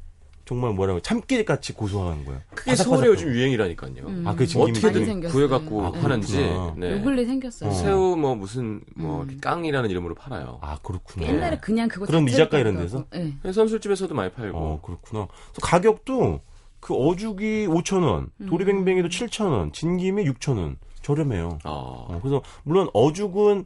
[0.45, 2.41] 정말 뭐라고 참깨같이 고소한 거예요.
[2.53, 3.93] 그게 서울에 요즘 유행이라니까요.
[4.05, 4.23] 음.
[4.27, 5.21] 아, 그 어떻게든.
[5.29, 6.37] 구해갖고 아, 하는지.
[6.75, 6.91] 네.
[6.91, 7.69] 요 근래 생겼어요.
[7.69, 7.73] 어.
[7.73, 9.37] 새우 뭐 무슨 뭐 음.
[9.39, 10.59] 깡이라는 이름으로 팔아요.
[10.61, 11.25] 아 그렇구나.
[11.27, 12.75] 옛날에 그냥 그거 그럼 이자카 이런.
[12.75, 13.05] 데서?
[13.11, 13.33] 네.
[13.45, 14.57] 해산술집에서도 많이 팔고.
[14.57, 15.27] 어 그렇구나.
[15.27, 16.41] 그래서 가격도
[16.81, 18.47] 그 어죽이 5천 원, 음.
[18.47, 21.59] 도리뱅뱅이도 7천 원, 진김이 6천 원, 저렴해요.
[21.63, 21.69] 아.
[21.69, 23.65] 어, 그래서 물론 어죽은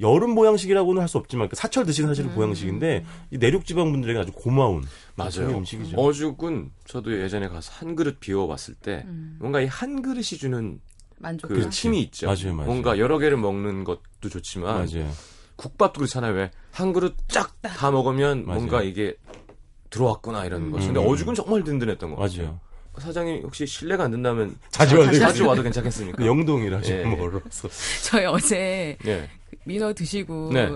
[0.00, 2.34] 여름 보양식이라고는 할 수 없지만 그 사철 드시는 사실은 음.
[2.34, 5.58] 보양식인데 이 내륙 지방 분들에게 아주 고마운 맞아요.
[5.58, 5.96] 음식이죠.
[5.96, 9.36] 어죽은 저도 예전에 가서 한 그릇 비워봤을 때 음.
[9.40, 10.80] 뭔가 이 한 그릇이 주는
[11.18, 11.48] 만족.
[11.48, 12.26] 그 힘이 있죠.
[12.26, 12.66] 맞아요, 맞아요.
[12.66, 15.08] 뭔가 여러 개를 먹는 것도 좋지만 맞아요.
[15.56, 16.32] 국밥도 그렇잖아요.
[16.34, 18.58] 왜 한 그릇 쫙 다 먹으면 맞아요.
[18.60, 19.14] 뭔가 이게
[19.90, 20.86] 들어왔구나 이런 거죠.
[20.86, 21.06] 근데 음.
[21.06, 22.42] 어죽은 정말 든든했던 것 같아요.
[22.44, 22.60] 맞아요.
[22.98, 26.24] 사장님 혹시 실례가 안 된다면 자주 와도 자주 와도 괜찮겠습니까?
[26.24, 27.04] 영동이라 좀 예.
[27.04, 27.68] 멀어서.
[28.04, 29.30] 저희 어제 예.
[29.64, 30.68] 민어 드시고 네.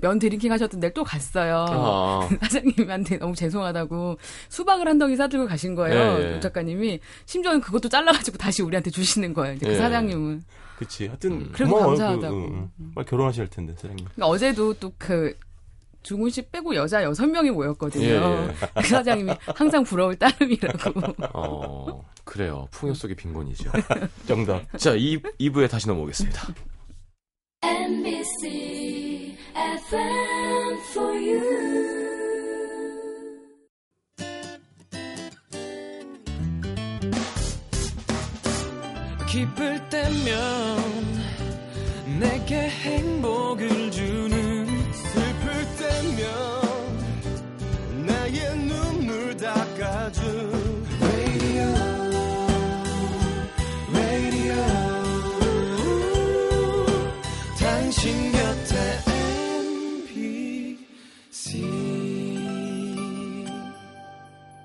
[0.00, 1.66] 그면 drinking 하셨던 데를 또 갔어요.
[1.68, 2.28] 아.
[2.40, 6.18] 사장님한테 너무 죄송하다고 수박을 한 덩이 싸들고 가신 거예요.
[6.18, 6.34] 예, 예.
[6.34, 9.54] 조 작가님이 심지어는 그것도 잘라가지고 다시 우리한테 주시는 거예요.
[9.56, 9.76] 이제 그 예.
[9.76, 10.44] 사장님은.
[10.78, 11.06] 그치.
[11.08, 11.50] 하여튼 음.
[11.52, 11.96] 그래도 고마워요.
[11.98, 12.36] 감사하다고.
[12.36, 12.68] 그.
[12.94, 14.06] 빨리 결혼하실 텐데 사장님.
[14.14, 15.36] 그러니까 어제도 또 그
[16.02, 18.04] 중훈 씨 빼고 여자 여섯 명이 모였거든요.
[18.04, 18.54] 예, 예.
[18.82, 21.14] 그 사장님이 항상 부러울 따름이라고.
[21.34, 22.66] 어, 그래요.
[22.70, 23.70] 풍요 속의 빈곤이죠.
[24.26, 24.62] 정답.
[24.78, 26.54] 자, 2, 2부에 다시 넘어오겠습니다.
[27.62, 32.12] NBC FM for you.
[39.32, 40.76] 기쁠 때면
[42.20, 43.81] 내게 행복을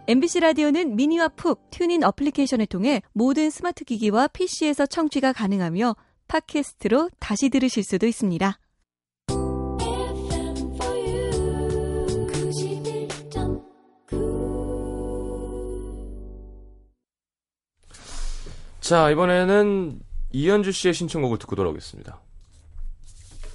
[0.10, 5.98] MBC 라디오는 미니와 푹 TuneIn 어플리케이션을 통해 모든 스마트 기기와 PC에서 청취가 가능하며
[6.30, 8.58] 팟캐스트로 다시 들으실 수도 있습니다.
[9.30, 12.28] FM for you.
[12.28, 13.62] 91.9.
[18.80, 20.00] 자, 이번에는
[20.32, 22.22] 이현주 씨의 신청곡을 듣고 돌아오겠습니다.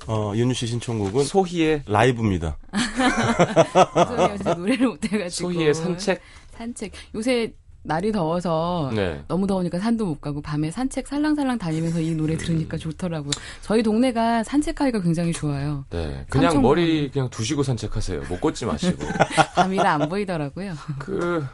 [0.09, 2.59] 어, 윤유 씨 신청곡은 소히의 라이브입니다.
[5.31, 6.21] 소히의 산책.
[6.53, 6.93] 산책.
[7.15, 9.25] 요새 날이 더워서 네.
[9.27, 13.33] 너무 더우니까 산도 못 가고 밤에 산책 살랑살랑 다니면서 이 노래 들으니까 좋더라고요.
[13.61, 15.85] 저희 동네가 산책하기가 굉장히 좋아요.
[15.91, 16.25] 네.
[16.31, 18.23] 그냥 머리 그냥 두시고 산책하세요.
[18.29, 19.03] 못 걷지 마시고.
[19.57, 20.75] 밤이라 안 보이더라고요.
[21.01, 21.45] 그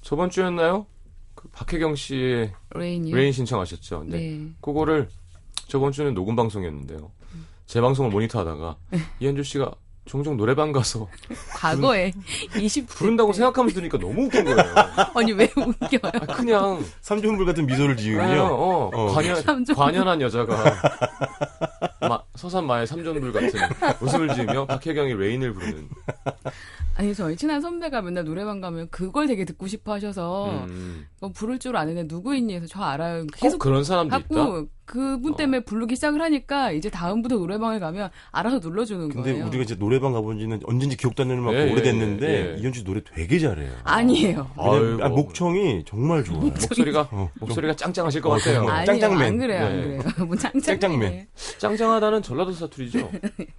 [0.00, 0.86] 저번 주였나요?
[1.34, 3.14] 그 박혜경 씨의 Rain이요.
[3.14, 4.04] Rain 신청하셨죠.
[4.06, 4.18] 네.
[4.18, 4.48] 네.
[4.62, 5.10] 그거를
[5.68, 7.10] 저번 주는 녹음 방송이었는데요.
[7.66, 8.76] 제 방송을 모니터하다가
[9.20, 9.74] 이현주 씨가
[10.06, 11.08] 종종 노래방 가서
[11.54, 12.12] 과거에
[12.56, 14.58] 20 부른다고 생각하면서 들으니까 너무 웃긴 거예요.
[15.14, 16.00] 아니 왜 웃겨요?
[16.04, 18.42] 아, 그냥 삼중불 같은 미소를 그냥 지으면요.
[18.42, 19.06] 어, 어.
[19.12, 19.74] 관연, 삼존불.
[19.74, 20.64] 관연한 여자가
[22.00, 23.50] 마- 서산마의 삼존불 같은
[24.00, 25.88] 웃음을 지으며 박혜경이 레인을 부르는.
[26.98, 31.06] 아니 저희 친한 선배가 맨날 노래방 가면 그걸 되게 듣고 싶어 하셔서 음.
[31.20, 33.22] 어, 부를 줄 아는데 누구 있니 해서 저 알아요.
[33.22, 34.62] 꼭 계속 그런 사람도 있다.
[34.86, 39.46] 그분 때문에 부르기 시작을 하니까 이제 다음부터 노래방에 가면 알아서 눌러주는 근데 거예요.
[39.48, 42.60] 우리가 이제 노래방 가본 지는 언젠지 기억도 안 나는 만큼 예, 예, 오래됐는데 예, 예.
[42.60, 43.72] 이현주 노래 되게 잘해요.
[43.82, 44.50] 아니에요.
[44.56, 45.04] 아이고.
[45.04, 46.40] 아, 목청이 정말 좋아요.
[46.40, 48.54] 목소리가 어, 목소리가 짱짱하실 것 어, 같아요.
[48.54, 48.74] 정말.
[48.76, 48.86] 아니에요.
[49.00, 49.26] 짱짱맨.
[49.26, 49.64] 안 그래요.
[49.66, 49.82] 안 네.
[49.82, 50.02] 그래요.
[50.24, 50.62] 뭐 짱짱맨.
[50.62, 51.26] 짱짱맨.
[51.58, 53.10] 짱짱하다는 전라도 사투리죠.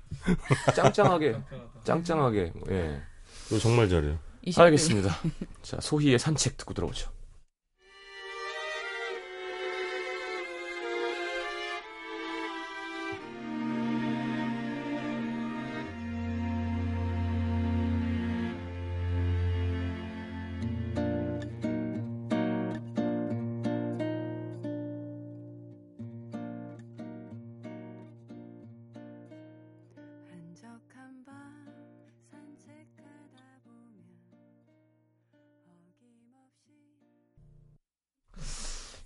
[0.76, 1.36] 짱짱하게,
[1.84, 2.54] 짱짱하게.
[2.72, 3.02] 예.
[3.50, 4.20] 이거 정말 잘해요.
[4.46, 4.60] 20대.
[4.60, 5.18] 알겠습니다.
[5.62, 7.10] 자, 소희의 산책 듣고 들어보죠.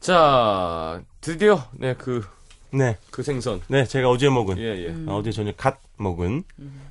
[0.02, 2.26] 자, 드디어 네그그
[2.72, 3.62] 네, 생선.
[3.68, 4.88] 네, 제가 어제 먹은 예, 예.
[4.88, 5.06] 음.
[5.08, 6.44] 아, 어제 저녁 갓 먹은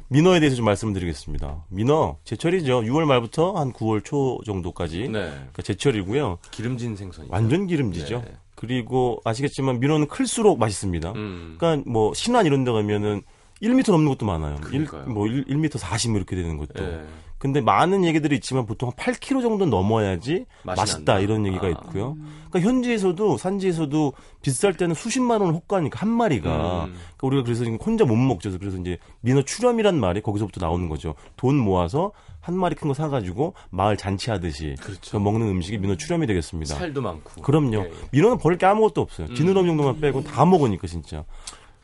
[0.09, 1.65] 민어에 대해서 좀 말씀드리겠습니다.
[1.71, 2.83] 민어 제철이죠.
[2.83, 5.29] 6월 말부터 한 9월 초 정도까지 네.
[5.29, 6.39] 그러니까 제철이고요.
[6.53, 7.35] 기름진 생선이죠.
[7.35, 8.23] 완전 기름지죠.
[8.25, 8.33] 네.
[8.55, 11.13] 그리고 아시겠지만 민어는 클수록 맛있습니다.
[11.13, 11.57] 음.
[11.59, 13.23] 그러니까 뭐 신안 이런 데 가면은
[13.61, 14.55] 1m 넘는 것도 많아요.
[14.55, 15.07] 1, 그러니까요.
[15.07, 16.85] 뭐 1, 1m 40 이렇게 되는 것도.
[16.85, 17.05] 예.
[17.41, 21.21] 근데 많은 얘기들이 있지만 보통 8kg 정도 넘어야지 맛있다.
[21.21, 21.71] 이런 얘기가 아.
[21.71, 22.15] 있고요.
[22.51, 26.93] 그러니까 현지에서도 산지에서도 비쌀 때는 수십만 원 호가니까 한 마리가 음.
[27.17, 28.51] 그러니까 우리가 그래서 지금 혼자 못 먹죠.
[28.59, 31.15] 그래서 이제 민어 출염이란 말이 거기서부터 나오는 거죠.
[31.39, 35.19] 돈 모아서 한 마리 큰 거 사가지고 마을 잔치하듯이 그렇죠.
[35.19, 36.75] 먹는 음식이 민어 출염이 되겠습니다.
[36.75, 37.41] 살도 많고.
[37.41, 37.75] 그럼요.
[37.77, 37.93] 예, 예.
[38.13, 39.29] 민어는 버릴 게 아무것도 없어요.
[39.31, 39.35] 음.
[39.35, 41.25] 지느러미 정도만 빼고 다 먹으니까 진짜.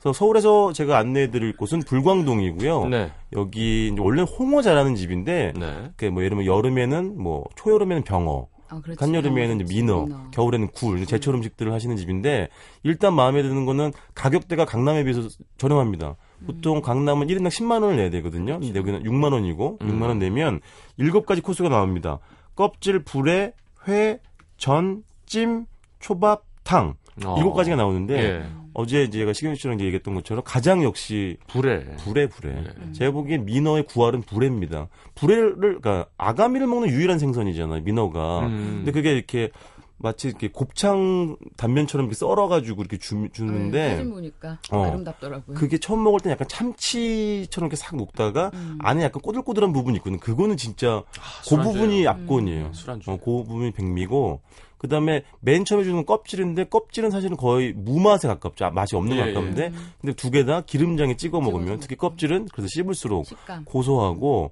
[0.07, 2.87] 그래서 서울에서 제가 안내해드릴 곳은 불광동이고요.
[2.87, 3.11] 네.
[3.33, 5.91] 여기 원래 는 홍어 잘하는 집인데, 네.
[5.97, 8.81] 그뭐 예를 들면 여름에는 뭐 초여름에는 병어, 아.
[8.99, 12.49] 한여름에는 이제 민어, 겨울에는 굴, 제철 음식들을 하시는 집인데
[12.85, 16.15] 일단 마음에 드는 거는 가격대가 강남에 비해서 저렴합니다.
[16.47, 18.61] 보통 강남은 1인당 10만 원을 내야 되거든요.
[18.61, 19.89] 근데 여기는 6만 원이고 음.
[19.89, 20.61] 6만 원 내면
[20.97, 22.21] 일곱 가지 코스가 나옵니다.
[22.55, 23.55] 껍질, 불에,
[23.89, 24.21] 회,
[24.57, 25.67] 전, 찜,
[25.99, 27.06] 초밥, 탕 어.
[27.37, 28.47] 일곱 가지가 나오는데 예.
[28.75, 31.85] 어제 이제 제가 시경 씨랑 이제 얘기했던 것처럼 가장 역시 불에.
[31.97, 32.53] 불에 불에.
[32.53, 32.93] 네.
[32.93, 34.89] 제가 보기엔 민어의 구할은 불에입니다.
[35.15, 37.83] 불에를 그러니까 아가미를 먹는 유일한 생선이잖아요.
[37.83, 38.41] 민어가.
[38.41, 38.83] 음.
[38.85, 39.51] 근데 그게 이렇게
[39.99, 44.85] 마치 이렇게 곱창 단면처럼 이렇게 썰어가지고 이렇게 주, 네, 주는데 사진 보니까 어.
[44.85, 45.57] 아름답더라고요.
[45.57, 48.77] 그게 처음 먹을 땐 약간 참치처럼 이렇게 싹 녹다가 음.
[48.81, 50.19] 안에 약간 꼬들꼬들한 부분이 있거든.
[50.19, 51.73] 그거는 진짜 그 술안주예요.
[51.73, 52.73] 부분이 압권이에요.
[52.75, 53.11] 술안주.
[53.11, 54.43] 어, 그 부분이 백미고
[54.79, 58.67] 그 다음에 맨 처음에 주는 건 껍질인데 껍질은 사실은 거의 무맛에 가깝죠.
[58.67, 59.33] 아, 맛이 없는 것 예, 예.
[59.33, 63.65] 가까운데 근데 두 개 다 기름장에 찍어 먹으면 특히 껍질은 그래서 씹을수록 식감.
[63.65, 64.51] 고소하고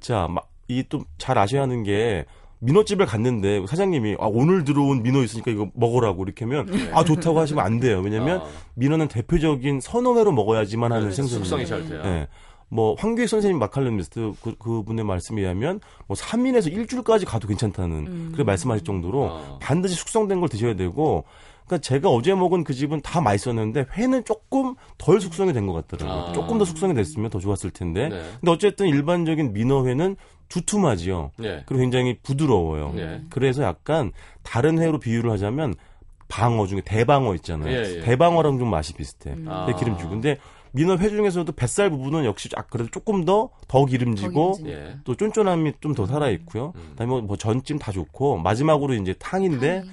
[0.00, 0.28] 자,
[0.68, 2.24] 이또잘 아셔야 하는 게
[2.60, 7.64] 민어집을 갔는데 사장님이 아, 오늘 들어온 민어 있으니까 이거 먹으라고 이렇게 하면 아 좋다고 하시면
[7.64, 8.00] 안 돼요.
[8.00, 11.44] 왜냐면 아, 민어는 대표적인 선어회로 먹어야지만 하는 네, 생선이에요.
[11.44, 12.00] 숙성이 잘 돼요.
[12.04, 12.28] 예.
[12.74, 18.24] 뭐 황교익 선생님 마칼렌 미스트 그, 그분의 말씀에 의하면 뭐 3일에서 일주일까지 가도 괜찮다는 음.
[18.32, 19.58] 그렇게 말씀하실 정도로 아.
[19.60, 21.24] 반드시 숙성된 걸 드셔야 되고
[21.66, 26.30] 그러니까 제가 어제 먹은 그 집은 다 맛있었는데 회는 조금 덜 숙성이 된 것 같더라고요.
[26.30, 26.32] 아.
[26.32, 28.08] 조금 더 숙성이 됐으면 더 좋았을 텐데.
[28.08, 28.22] 네.
[28.40, 30.16] 근데 어쨌든 일반적인 민어회는
[30.48, 31.30] 두툼하지요.
[31.44, 31.62] 예.
[31.66, 32.92] 그리고 굉장히 부드러워요.
[32.96, 33.22] 예.
[33.30, 34.10] 그래서 약간
[34.42, 35.74] 다른 회로 비유를 하자면
[36.28, 37.70] 방어 중에 대방어 있잖아요.
[37.72, 38.00] 예, 예.
[38.00, 39.30] 대방어랑 좀 맛이 비슷해.
[39.30, 39.46] 음.
[39.48, 39.64] 아.
[39.66, 40.10] 배 기름지고.
[40.10, 40.36] 근데
[40.74, 44.58] 민어 회 중에서도 뱃살 부분은 역시 아, 그래도 조금 더 더 기름지고.
[44.66, 44.96] 예.
[45.04, 46.72] 또 쫀쫀함이 좀 더 살아 있고요.
[46.76, 46.88] 음.
[46.90, 49.88] 그다음에 뭐 전찜 다 좋고 마지막으로 이제 탕인데 탕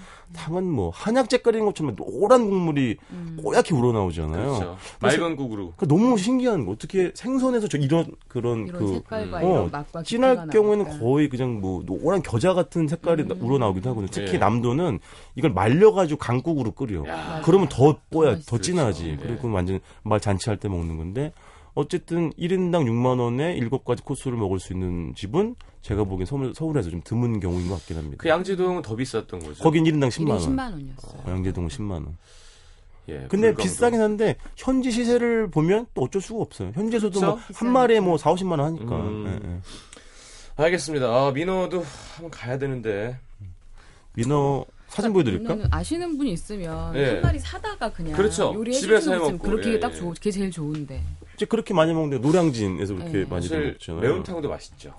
[0.50, 3.38] 은 뭐 한약재 끓이는 것처럼 노란 국물이 음.
[3.42, 4.44] 뽀얗게 우러나오잖아요.
[4.46, 4.78] 그렇죠.
[5.00, 5.74] 맑은 국으로.
[5.76, 9.44] 그러니까 너무 신기한 거 어떻게 생선에서 저 이런 그런 이런 그 색깔과 음.
[9.44, 11.04] 이런 어, 맛과 진할 경우에는 나오니까.
[11.04, 13.42] 거의 그냥 뭐 노란 겨자 같은 색깔이 음.
[13.42, 14.10] 우러나오기도 하거든요.
[14.12, 14.38] 특히 예.
[14.38, 15.00] 남도는
[15.36, 17.06] 이걸 말려가지고 강국으로 끓여.
[17.08, 17.42] 야.
[17.44, 18.58] 그러면 더 뽀야, 더.
[18.58, 19.04] 진하지.
[19.04, 19.18] 그렇죠.
[19.22, 19.36] 그리고 예.
[19.38, 21.34] 그건 완전 말 잔치할 때 먹는 건데
[21.74, 27.02] 어쨌든 1인당 6만 원에 7가지 코스를 먹을 수 있는 집은 제가 보기엔 서울, 서울에서 좀
[27.04, 28.18] 드문 경우인 것 같긴 합니다.
[28.20, 29.64] 그 양지동은 더 비쌌던 거죠.
[29.64, 30.40] 거긴 1인당 1인 10만 원.
[30.40, 31.22] 10만 원이었어요.
[31.26, 32.18] 어, 양재동은 10만 원.
[33.10, 33.26] 예.
[33.30, 33.54] 근데.
[33.56, 36.72] 비싸긴 한데 현지 시세를 보면 또 어쩔 수가 없어요.
[36.76, 37.40] 현지에서도 그렇죠?
[37.50, 38.96] 뭐한 마리에 뭐 4, 50만 원 하니까.
[38.96, 39.26] 음.
[39.44, 39.60] 예, 예.
[40.64, 41.08] 알겠습니다.
[41.08, 41.84] 아, 민어도
[42.16, 43.18] 한번 가야 되는데.
[44.14, 45.70] 민어 사진 보여드릴까?
[45.72, 47.06] 아시는 분이 있으면 예.
[47.06, 48.54] 한 마리 사다가 그냥 그렇죠.
[48.54, 49.44] 요리해 집에서 주시는 분 해먹고.
[49.50, 49.96] 그렇게 예, 딱 예.
[49.96, 51.02] 좋, 그게 제일 좋은데.
[51.36, 53.26] 이제 그렇게 많이 먹는데 노량진에서 그렇게 네.
[53.26, 54.02] 많이 먹잖아요.
[54.02, 54.94] 매운탕도 맛있죠.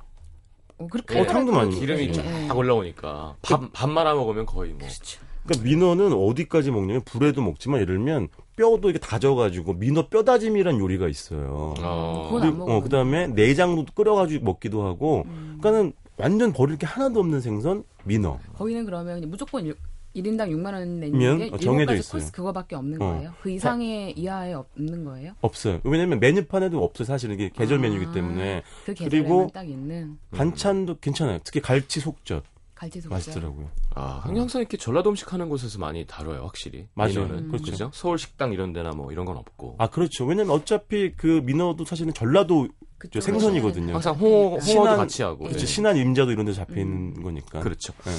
[0.78, 2.08] 어, 그렇게 어, 탕도 많이 기름이.
[2.08, 2.12] 예.
[2.12, 4.80] 쫙 올라오니까 밥, 밥 말아 먹으면 거의 뭐.
[4.80, 5.20] 그렇죠.
[5.44, 11.74] 그러니까 민어는 어디까지 먹냐면 불에도 먹지만 예를 들면 뼈도 이렇게 다져가지고 민어 뼈다짐이란 요리가 있어요.
[11.80, 12.38] 어.
[12.40, 12.76] 그리고 먹어요.
[12.76, 15.24] 어, 그다음에 내장도 끓여가지고 먹기도 하고.
[15.26, 15.58] 음.
[15.60, 18.38] 그러니까는 완전 버릴 게 하나도 없는 생선 민어.
[18.56, 19.74] 거기는 그러면 무조건 일,
[20.14, 21.38] 1인당 6만 원 내는 면?
[21.38, 22.20] 게 어, 정해져 있어요.
[22.20, 23.06] 코스 그거밖에 없는 어.
[23.14, 23.32] 거예요?
[23.42, 25.32] 그 이상의 이하에 없는 거예요?
[25.40, 25.80] 없어요.
[25.84, 27.06] 왜냐면 메뉴판에도 없어요.
[27.06, 27.80] 사실은 이게 계절 아.
[27.82, 31.38] 메뉴이기 때문에 그 그리고- 딱 있는 반찬도 괜찮아요.
[31.44, 32.44] 특히 갈치 속젓
[32.74, 33.10] 갈치 속젓.
[33.16, 33.68] 맛있더라고요.
[33.94, 36.88] 아, 항상 이렇게 전라도 음식 하는 곳에서 많이 다뤄요, 확실히.
[36.94, 37.22] 맞아요.
[37.26, 37.48] 민어는.
[37.48, 37.70] 그렇죠.
[37.70, 37.90] 그죠?
[37.94, 39.76] 서울 식당 이런 데나 뭐 이런 건 없고.
[39.78, 40.24] 아 그렇죠.
[40.26, 43.94] 왜냐면 어차피 그 민어도 사실은 전라도 그쪽에 생선이거든요.
[43.94, 45.44] 항상 홍어, 홍어도 신안- 같이 하고.
[45.44, 45.62] 그렇죠.
[45.62, 45.66] 예.
[45.66, 47.60] 신안 임자도 이런 데 잡혀 있는 거니까.
[47.60, 47.92] 그렇죠.
[48.04, 48.10] 네.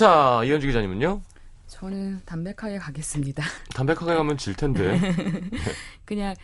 [0.00, 1.20] 자, 이현주 기자님은요?
[1.66, 3.44] 저는 담백하게 가겠습니다.
[3.76, 4.98] 담백하게 가면 질 텐데.
[6.06, 6.34] 그냥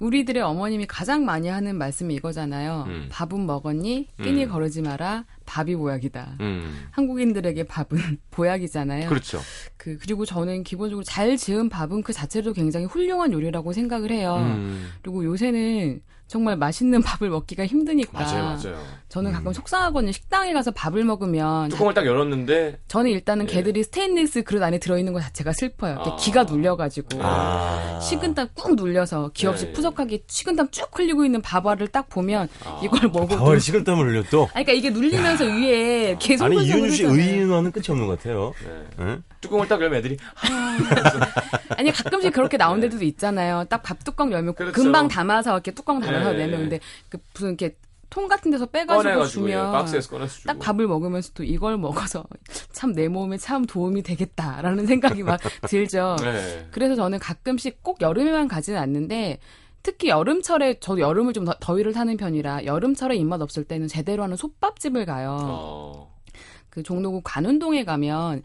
[0.00, 2.84] 우리들의 어머님이 가장 많이 하는 말씀이 이거잖아요.
[2.86, 3.08] 음.
[3.10, 4.08] 밥은 먹었니?
[4.22, 4.48] 끼니 음.
[4.48, 5.26] 거르지 마라.
[5.44, 6.38] 밥이 보약이다.
[6.40, 6.88] 음.
[6.92, 9.10] 한국인들에게 밥은 보약이잖아요.
[9.10, 9.42] 그렇죠.
[9.76, 14.36] 그 그리고 저는 기본적으로 잘 지은 밥은 그 자체로 굉장히 훌륭한 요리라고 생각을 해요.
[14.38, 14.88] 음.
[15.02, 16.00] 그리고 요새는
[16.32, 18.82] 정말 맛있는 밥을 먹기가 힘드니까 맞아요, 맞아요.
[19.10, 19.52] 저는 가끔 음.
[19.52, 20.12] 속상하거든요.
[20.12, 23.52] 식당에 가서 밥을 먹으면 뚜껑을 딱 열었는데 저는 일단은 예.
[23.52, 25.98] 개들이 스테인리스 그릇 안에 들어있는 것 자체가 슬퍼요.
[25.98, 26.16] 아.
[26.16, 28.00] 기가 눌려가지고 아.
[28.00, 29.72] 식은땀 꾹 눌려서 기 없이 네.
[29.74, 32.80] 푸석하게 식은땀 쭉 흘리고 있는 밥알을 딱 보면 아.
[32.82, 34.48] 이걸 먹어도 가을 식은땀을 흘려 또.
[34.54, 37.04] 아니, 그러니까 이게 눌리면서 위에 계속 아니 이윤주 씨.
[37.04, 38.54] 의인화는 끝이 없는 것 같아요.
[38.64, 38.86] 네.
[39.00, 39.22] 응?
[39.42, 40.16] 뚜껑을 딱 열면 애들이
[41.76, 43.64] 아니 가끔씩 그렇게 나온 데도 있잖아요.
[43.68, 44.72] 딱 밥 뚜껑 열면 그렇죠.
[44.72, 46.38] 금방 담아서 이렇게 뚜껑 닫아서 네.
[46.46, 47.76] 내면 근데 그 무슨 이렇게
[48.08, 50.46] 통 같은 데서 빼가지고 꺼내가지고 예, 주면 박스에서 꺼내서 주고.
[50.46, 52.24] 딱 밥을 먹으면서도 이걸 먹어서
[52.72, 56.16] 참 내 몸에 참 도움이 되겠다라는 생각이 막 들죠.
[56.20, 56.68] 네.
[56.70, 59.38] 그래서 저는 가끔씩 꼭 여름에만 가지는 않는데
[59.82, 64.36] 특히 여름철에 저도 여름을 좀 더, 더위를 타는 편이라 여름철에 입맛 없을 때는 제대로 하는
[64.36, 65.38] 솥밥집을 가요.
[65.42, 66.14] 어.
[66.70, 68.42] 그 종로구 관운동에 가면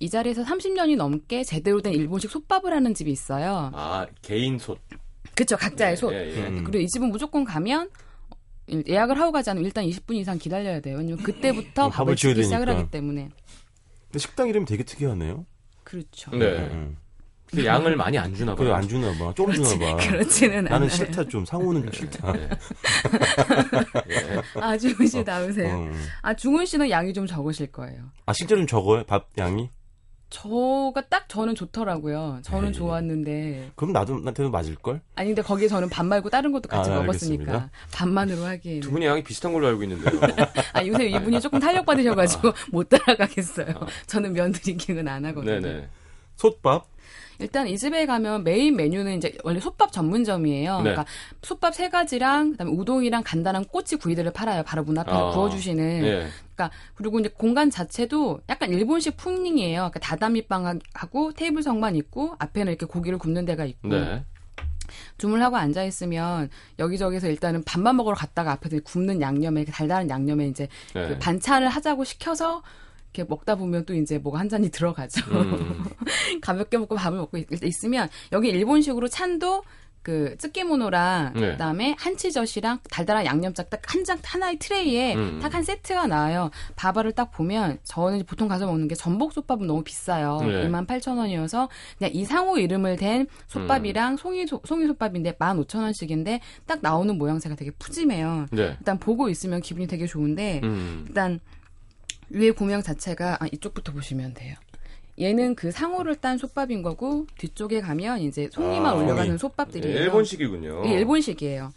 [0.00, 3.70] 이 자리에서 30년이 넘게 제대로 된 일본식 솥밥을 하는 집이 있어요.
[3.74, 4.78] 아 개인 솥.
[5.34, 6.12] 그쵸 각자의 솥.
[6.12, 6.46] 예, 예.
[6.48, 6.64] 음.
[6.64, 7.88] 그리고 이 집은 무조건 가면
[8.88, 10.96] 예약을 하고 가지 않으면 일단 20분 이상 기다려야 돼요.
[10.98, 12.80] 왜냐면 그때부터 어, 밥을 짓기 시작을 되니까.
[12.82, 13.28] 하기 때문에.
[14.06, 15.46] 근데 식당 이름이 되게 특이하네요.
[15.84, 16.30] 그렇죠.
[16.32, 16.46] 네.
[16.70, 16.96] 음.
[17.46, 18.64] 그 양을 많이 안 주나 봐요.
[18.64, 19.32] 그래 안 주나 봐.
[19.34, 19.96] 좀 주나 봐.
[19.96, 20.88] 그렇지는 나는 않아요.
[20.88, 22.32] 싫다 좀 상호는 좀 싫다.
[22.32, 22.48] 네.
[24.08, 24.42] 예.
[24.60, 25.68] 아, 주은 씨 나오세요.
[25.74, 25.90] 어.
[26.22, 28.04] 아, 중훈 씨는 양이 좀 적으실 거예요.
[28.24, 29.68] 아 실제로 좀 적어요 밥 양이?
[30.32, 32.38] 저가 딱 저는 좋더라고요.
[32.42, 32.72] 저는 네.
[32.72, 33.70] 좋았는데.
[33.76, 35.02] 그럼 나도 나한테도 맞을 걸?
[35.14, 37.42] 아니, 근데 거기에 저는 밥 말고 다른 것도 같이 아, 먹었으니까.
[37.52, 37.70] 알겠습니다.
[37.92, 38.80] 밥만으로 하기에는.
[38.80, 40.18] 두 분이 양이 비슷한 걸로 알고 있는데요.
[40.72, 43.74] 아, 요새 이분이 조금 탄력 받으셔가지고 못 따라가겠어요.
[44.06, 45.60] 저는 면 drinking은 안 하거든요.
[45.60, 45.88] 네네.
[46.36, 46.86] 솥밥?
[47.42, 50.78] 일단 이 집에 가면 메인 메뉴는 이제 원래 솥밥 전문점이에요.
[50.78, 50.82] 네.
[50.82, 51.04] 그러니까
[51.42, 54.62] 솥밥 세 가지랑 그다음에 우동이랑 간단한 꼬치 구이들을 팔아요.
[54.62, 56.04] 바로 문 앞에서 아, 구워주시는.
[56.04, 56.26] 예.
[56.54, 59.80] 그러니까 그리고 이제 공간 자체도 약간 일본식 풍이에요.
[59.80, 64.24] 그러니까 다다미방하고 테이블석만 있고 앞에는 이렇게 고기를 굽는 데가 있고 네.
[65.18, 71.08] 주문하고 앉아 있으면 여기저기서 일단은 밥만 먹으러 갔다가 앞에서 굽는 양념에 달달한 양념에 이제 네.
[71.08, 72.62] 그 반찬을 하자고 시켜서
[73.12, 75.30] 이렇게 먹다 보면 또 이제 뭐가 한 잔이 들어가죠.
[75.30, 75.84] 음.
[76.40, 79.62] 가볍게 먹고 밥을 먹고 있, 있으면 여기 일본식으로 찬도
[80.02, 81.52] 그 쯔케모노랑 네.
[81.52, 85.38] 그다음에 한치젓이랑 달달한 양념장 딱 한 장 하나의 트레이에 음.
[85.40, 86.50] 딱한 세트가 나와요.
[86.74, 90.38] 밥알을 딱 보면 저는 보통 가서 먹는 게 전복솥밥은 너무 비싸요.
[90.40, 90.66] 네.
[90.66, 93.26] 2만 8천 원이어서 그냥 이상호 이름을 댄 음.
[93.46, 98.46] 솥밥이랑 송이 송이 솥밥인데 1만 5천 원씩인데 딱 나오는 모양새가 되게 푸짐해요.
[98.50, 98.74] 네.
[98.80, 101.04] 일단 보고 있으면 기분이 되게 좋은데 음.
[101.06, 101.38] 일단
[102.32, 104.54] 위에 고명 자체가 아, 이쪽부터 보시면 돼요.
[105.20, 109.38] 얘는 그 상호를 딴 솥밥인 거고 뒤쪽에 가면 이제 송이만 아, 올려가는 송이.
[109.38, 109.96] 솥밥들이에요.
[109.96, 110.82] 예, 일본식이군요.
[110.86, 111.70] 이게 일본식이에요.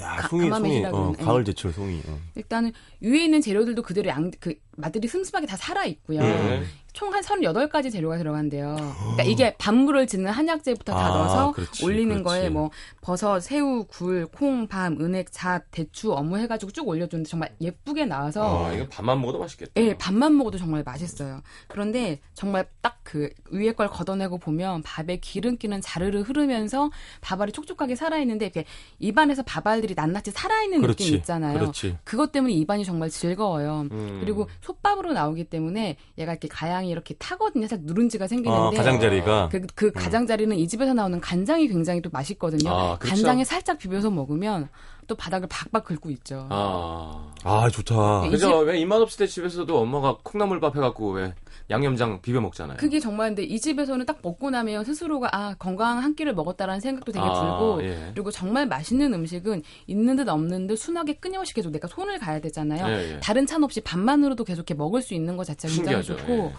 [0.00, 1.24] 야 가- 송이 송이 어, 예.
[1.24, 2.02] 가을 제철 송이.
[2.08, 2.18] 어.
[2.34, 6.20] 일단은 위에 있는 재료들도 그대로 양 그 맛들이 슴슴하게 다 살아 있고요.
[6.20, 6.64] 네.
[6.94, 8.76] 총 한 38가지 재료가 들어간대요.
[8.76, 12.22] 그러니까 이게 밥물을 짓는 한약재부터 다 아, 넣어서 그렇지, 올리는 그렇지.
[12.24, 17.54] 거에 뭐 버섯, 새우, 굴, 콩, 밤, 은행, 잣, 대추, 어묵 해가지고 쭉 올려주는데 정말
[17.60, 19.72] 예쁘게 나와서 아, 이거 밥만 먹어도 맛있겠다.
[19.76, 21.42] 예, 밥만 먹어도 정말 맛있어요.
[21.68, 28.46] 그런데 정말 딱 그 위에 걸 걷어내고 보면 밥에 기름기는 자르르 흐르면서 밥알이 촉촉하게 살아있는데
[28.46, 28.64] 이렇게
[28.98, 31.04] 입안에서 밥알들이 낱낱이 살아있는 그렇지.
[31.04, 31.58] 느낌 있잖아요.
[31.58, 31.98] 그렇지.
[32.02, 33.86] 그것 때문에 입안이 정말 즐거워요.
[33.92, 34.18] 음.
[34.20, 37.66] 그리고 솥밥으로 나오기 때문에 얘가 이렇게 가양 이 이렇게 타거든요.
[37.66, 42.70] 살짝 누룽지가 어, 생기는데 가장자리가 그, 그 가장자리는 이 집에서 나오는 간장이 굉장히 또 맛있거든요.
[42.70, 43.16] 아, 그렇죠.
[43.16, 44.68] 간장에 살짝 비벼서 먹으면
[45.06, 46.46] 또 바닥을 박박 긁고 있죠.
[46.50, 47.32] 아.
[47.42, 48.26] 아 좋다.
[48.26, 48.58] 이 그죠?
[48.58, 51.34] 왜 입맛 없을 때 집에서도 엄마가 콩나물밥 해갖고 왜
[51.70, 52.76] 양념장 비벼 먹잖아요.
[52.76, 57.10] 그게 정말 근데 이 집에서는 딱 먹고 나면 스스로가 아 건강한 한 끼를 먹었다라는 생각도
[57.12, 58.10] 되게 아, 들고 예.
[58.12, 62.86] 그리고 정말 맛있는 음식은 있는 듯 없는 듯 순하게 끊임없이 계속 내가 손을 가야 되잖아요.
[62.86, 63.20] 예, 예.
[63.20, 66.26] 다른 찬 없이 밥만으로도 계속 이렇게 먹을 수 있는 것 자체가 굉장히 신기하죠.
[66.26, 66.52] 좋고 예.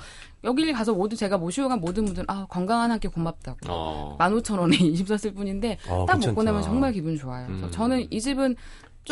[0.43, 3.57] 여기를 가서 모두 제가 모시고 간 모든 분들은 아 건강한 한 끼 고맙다고.
[3.67, 4.15] 어.
[4.19, 6.27] 15,000원에 20 썼을 뿐인데 아, 딱 괜찮다.
[6.31, 7.45] 먹고 나면 정말 기분 좋아요.
[7.47, 7.67] 음.
[7.71, 8.55] 저는 이 집은 좀-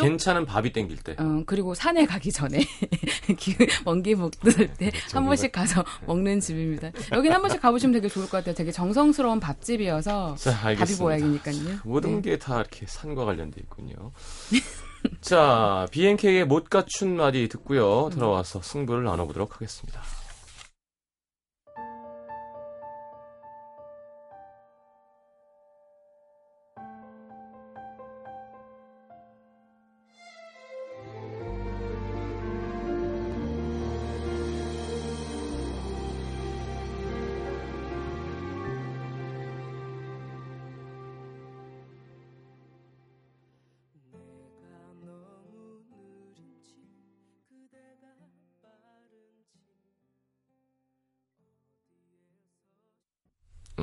[0.02, 1.16] 괜찮은 밥이 땡길 때.
[1.18, 2.60] 어, 그리고 산에 가기 전에
[3.84, 6.90] 먼기 먹들 때한 번씩 가서 먹는 집입니다.
[7.12, 8.54] 여긴 한 번씩 가보시면 되게 좋을 것 같아요.
[8.54, 11.04] 되게 정성스러운 밥집이어서 자, 밥이 알겠습니다.
[11.04, 11.78] 보약이니까요.
[11.84, 12.30] 모든 네.
[12.32, 14.12] 게다 이렇게 산과 관련돼 있군요.
[15.20, 18.10] 자, BNK의 못 갖춘 말이 듣고요.
[18.12, 20.00] 들어와서 승부를 나눠보도록 하겠습니다.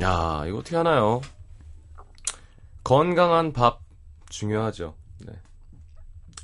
[0.02, 1.22] 야, 이거 어떻게 하나요?
[2.84, 3.82] 건강한 밥
[4.30, 4.96] 중요하죠.
[5.20, 5.34] 네.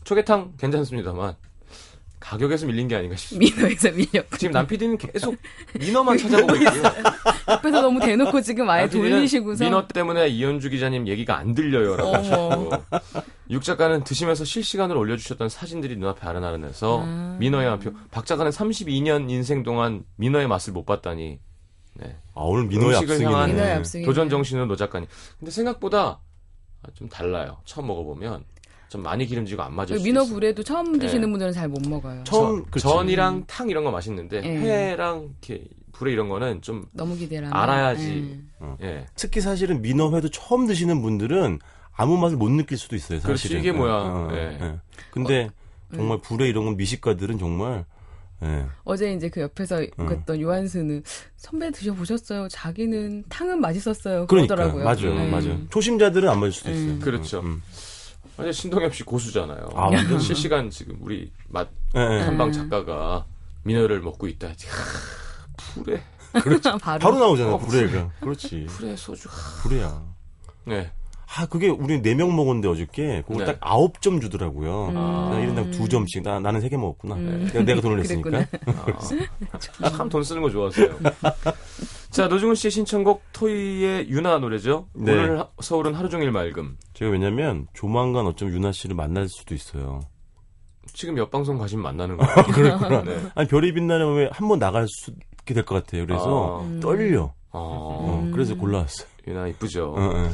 [0.03, 1.35] 초계탕 괜찮습니다만
[2.19, 3.55] 가격에서 밀린 게 아닌가 싶습니다.
[3.55, 5.35] 민호에서 밀렸고 지금 남 PD는 계속
[5.79, 6.83] 민어만 찾아보고 있고요.
[7.47, 12.15] 옆에서 너무 대놓고 지금 아예 돌리시고서 민어 때문에 이현주 기자님 얘기가 안 들려요라고.
[12.15, 12.71] 하셨고
[13.49, 17.37] 육 작가는 드시면서 실시간으로 올려주셨던 사진들이 눈앞에 아른아른해서 아.
[17.39, 17.91] 민어의 한 표.
[18.11, 21.39] 박 작가는 32년 인생 동안 민어의 맛을 못 봤다니.
[21.99, 22.15] 네.
[22.35, 23.71] 아 오늘 민호의 압승이네.
[23.73, 24.03] 압승.
[24.05, 25.07] 도전 정신은 노 작가님.
[25.39, 26.19] 근데 생각보다
[26.93, 27.57] 좀 달라요.
[27.65, 28.43] 처음 먹어보면
[28.89, 30.33] 좀 많이 기름지고 안 맞을 수도 민어 있어요.
[30.33, 31.31] 불에도 처음 드시는 네.
[31.31, 32.23] 분들은 잘 못 먹어요.
[32.23, 32.83] 처음 전- 그렇지.
[32.87, 34.49] 전이랑 탕 이런 거 맛있는데 예.
[34.57, 37.59] 회랑 이렇게 불에 이런 거는 좀 너무 기대를 하면.
[37.61, 38.43] 알아야지.
[38.61, 38.85] 예.
[38.87, 39.05] 예.
[39.15, 41.59] 특히 사실은 민어회도 처음 드시는 분들은
[41.93, 43.19] 아무 맛을 못 느낄 수도 있어요.
[43.21, 43.61] 그렇지, 사실은.
[43.61, 43.91] 이게 뭐야.
[43.93, 44.57] 어, 어, 예.
[44.61, 44.75] 예.
[45.11, 45.49] 근데
[45.93, 47.85] 정말 불에 이런 건 미식가들은 정말
[48.43, 48.65] 예.
[48.83, 50.05] 어제 이제 그 옆에서 음.
[50.05, 51.03] 그랬던 요한스는
[51.35, 52.47] 선배 드셔보셨어요?
[52.49, 54.27] 자기는 탕은 맛있었어요.
[54.27, 54.83] 그러니까 그러더라고요.
[54.83, 55.31] 맞아요, 음.
[55.31, 55.67] 맞아요.
[55.69, 56.75] 초심자들은 안 맞을 수도 음.
[56.75, 56.99] 있어요.
[56.99, 57.39] 그렇죠.
[57.41, 57.61] 음.
[58.37, 59.69] 완전 신동엽 씨 고수잖아요.
[59.73, 60.19] 아, 완전.
[60.19, 62.21] 실시간 지금 우리 맛 예, 예.
[62.21, 62.53] 한방 음.
[62.53, 63.25] 작가가
[63.63, 64.49] 민어를 먹고 있다.
[64.49, 64.53] 하,
[65.73, 66.01] 불에
[66.81, 66.99] 바로.
[66.99, 68.11] 바로 나오잖아요, 어, 불에가.
[68.21, 68.65] 그렇지.
[68.69, 69.27] 불에 소주.
[69.63, 70.03] 불에야.
[70.65, 70.91] 네.
[71.35, 73.45] 아, 그게 우리 네 명 먹었는데 어저께 그거 네.
[73.45, 74.93] 딱 아홉 점 주더라고요.
[74.95, 75.29] 아.
[75.31, 76.23] 나 1인당 두 점씩.
[76.23, 77.15] 나, 나는 세 개 먹었구나.
[77.15, 77.49] 음.
[77.51, 78.45] 내가, 내가 돈을 냈으니까.
[79.81, 80.87] 아, 참돈 쓰는 거 좋아하세요.
[82.09, 84.87] 자, 노중훈 씨의 신청곡 토이의 유나 노래죠.
[84.93, 85.11] 네.
[85.11, 86.77] 오늘 하- 서울은 하루 종일 맑음.
[86.93, 89.99] 제가 왜냐면 조만간 어쩜 유나 씨를 만날 수도 있어요.
[90.93, 92.35] 지금 옆 방송 가시면 만나는 거예요.
[92.53, 93.03] 그렇구나.
[93.03, 93.17] 네.
[93.35, 95.11] 아니, 별이 빛나는 왜한번 나갈 수
[95.41, 96.05] 있게 될 것 같아요.
[96.07, 96.79] 그래서 아.
[96.79, 97.33] 떨려.
[97.51, 99.07] 어, 어, 그래서 골라왔어요.
[99.27, 99.93] 유나 이쁘죠.
[99.95, 100.29] 어, 어.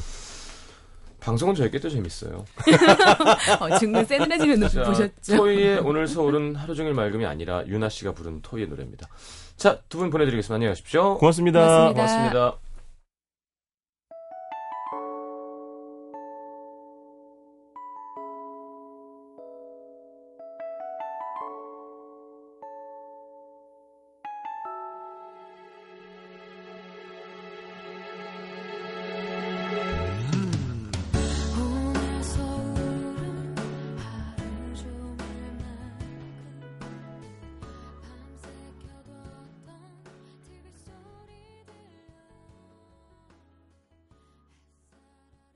[1.23, 2.45] 방송은 저희 게더 재밌어요.
[3.59, 5.37] 어, 증거 세드레지는 눈빛 자, 보셨죠?
[5.37, 9.07] 토이의 오늘 서울은 하루 종일 맑음이 아니라 유나 씨가 부른 토이의 노래입니다.
[9.55, 10.55] 자, 두 분 보내드리겠습니다.
[10.55, 11.17] 안녕히 가십시오.
[11.17, 11.59] 고맙습니다.
[11.61, 11.93] 고맙습니다.
[11.93, 12.62] 고맙습니다.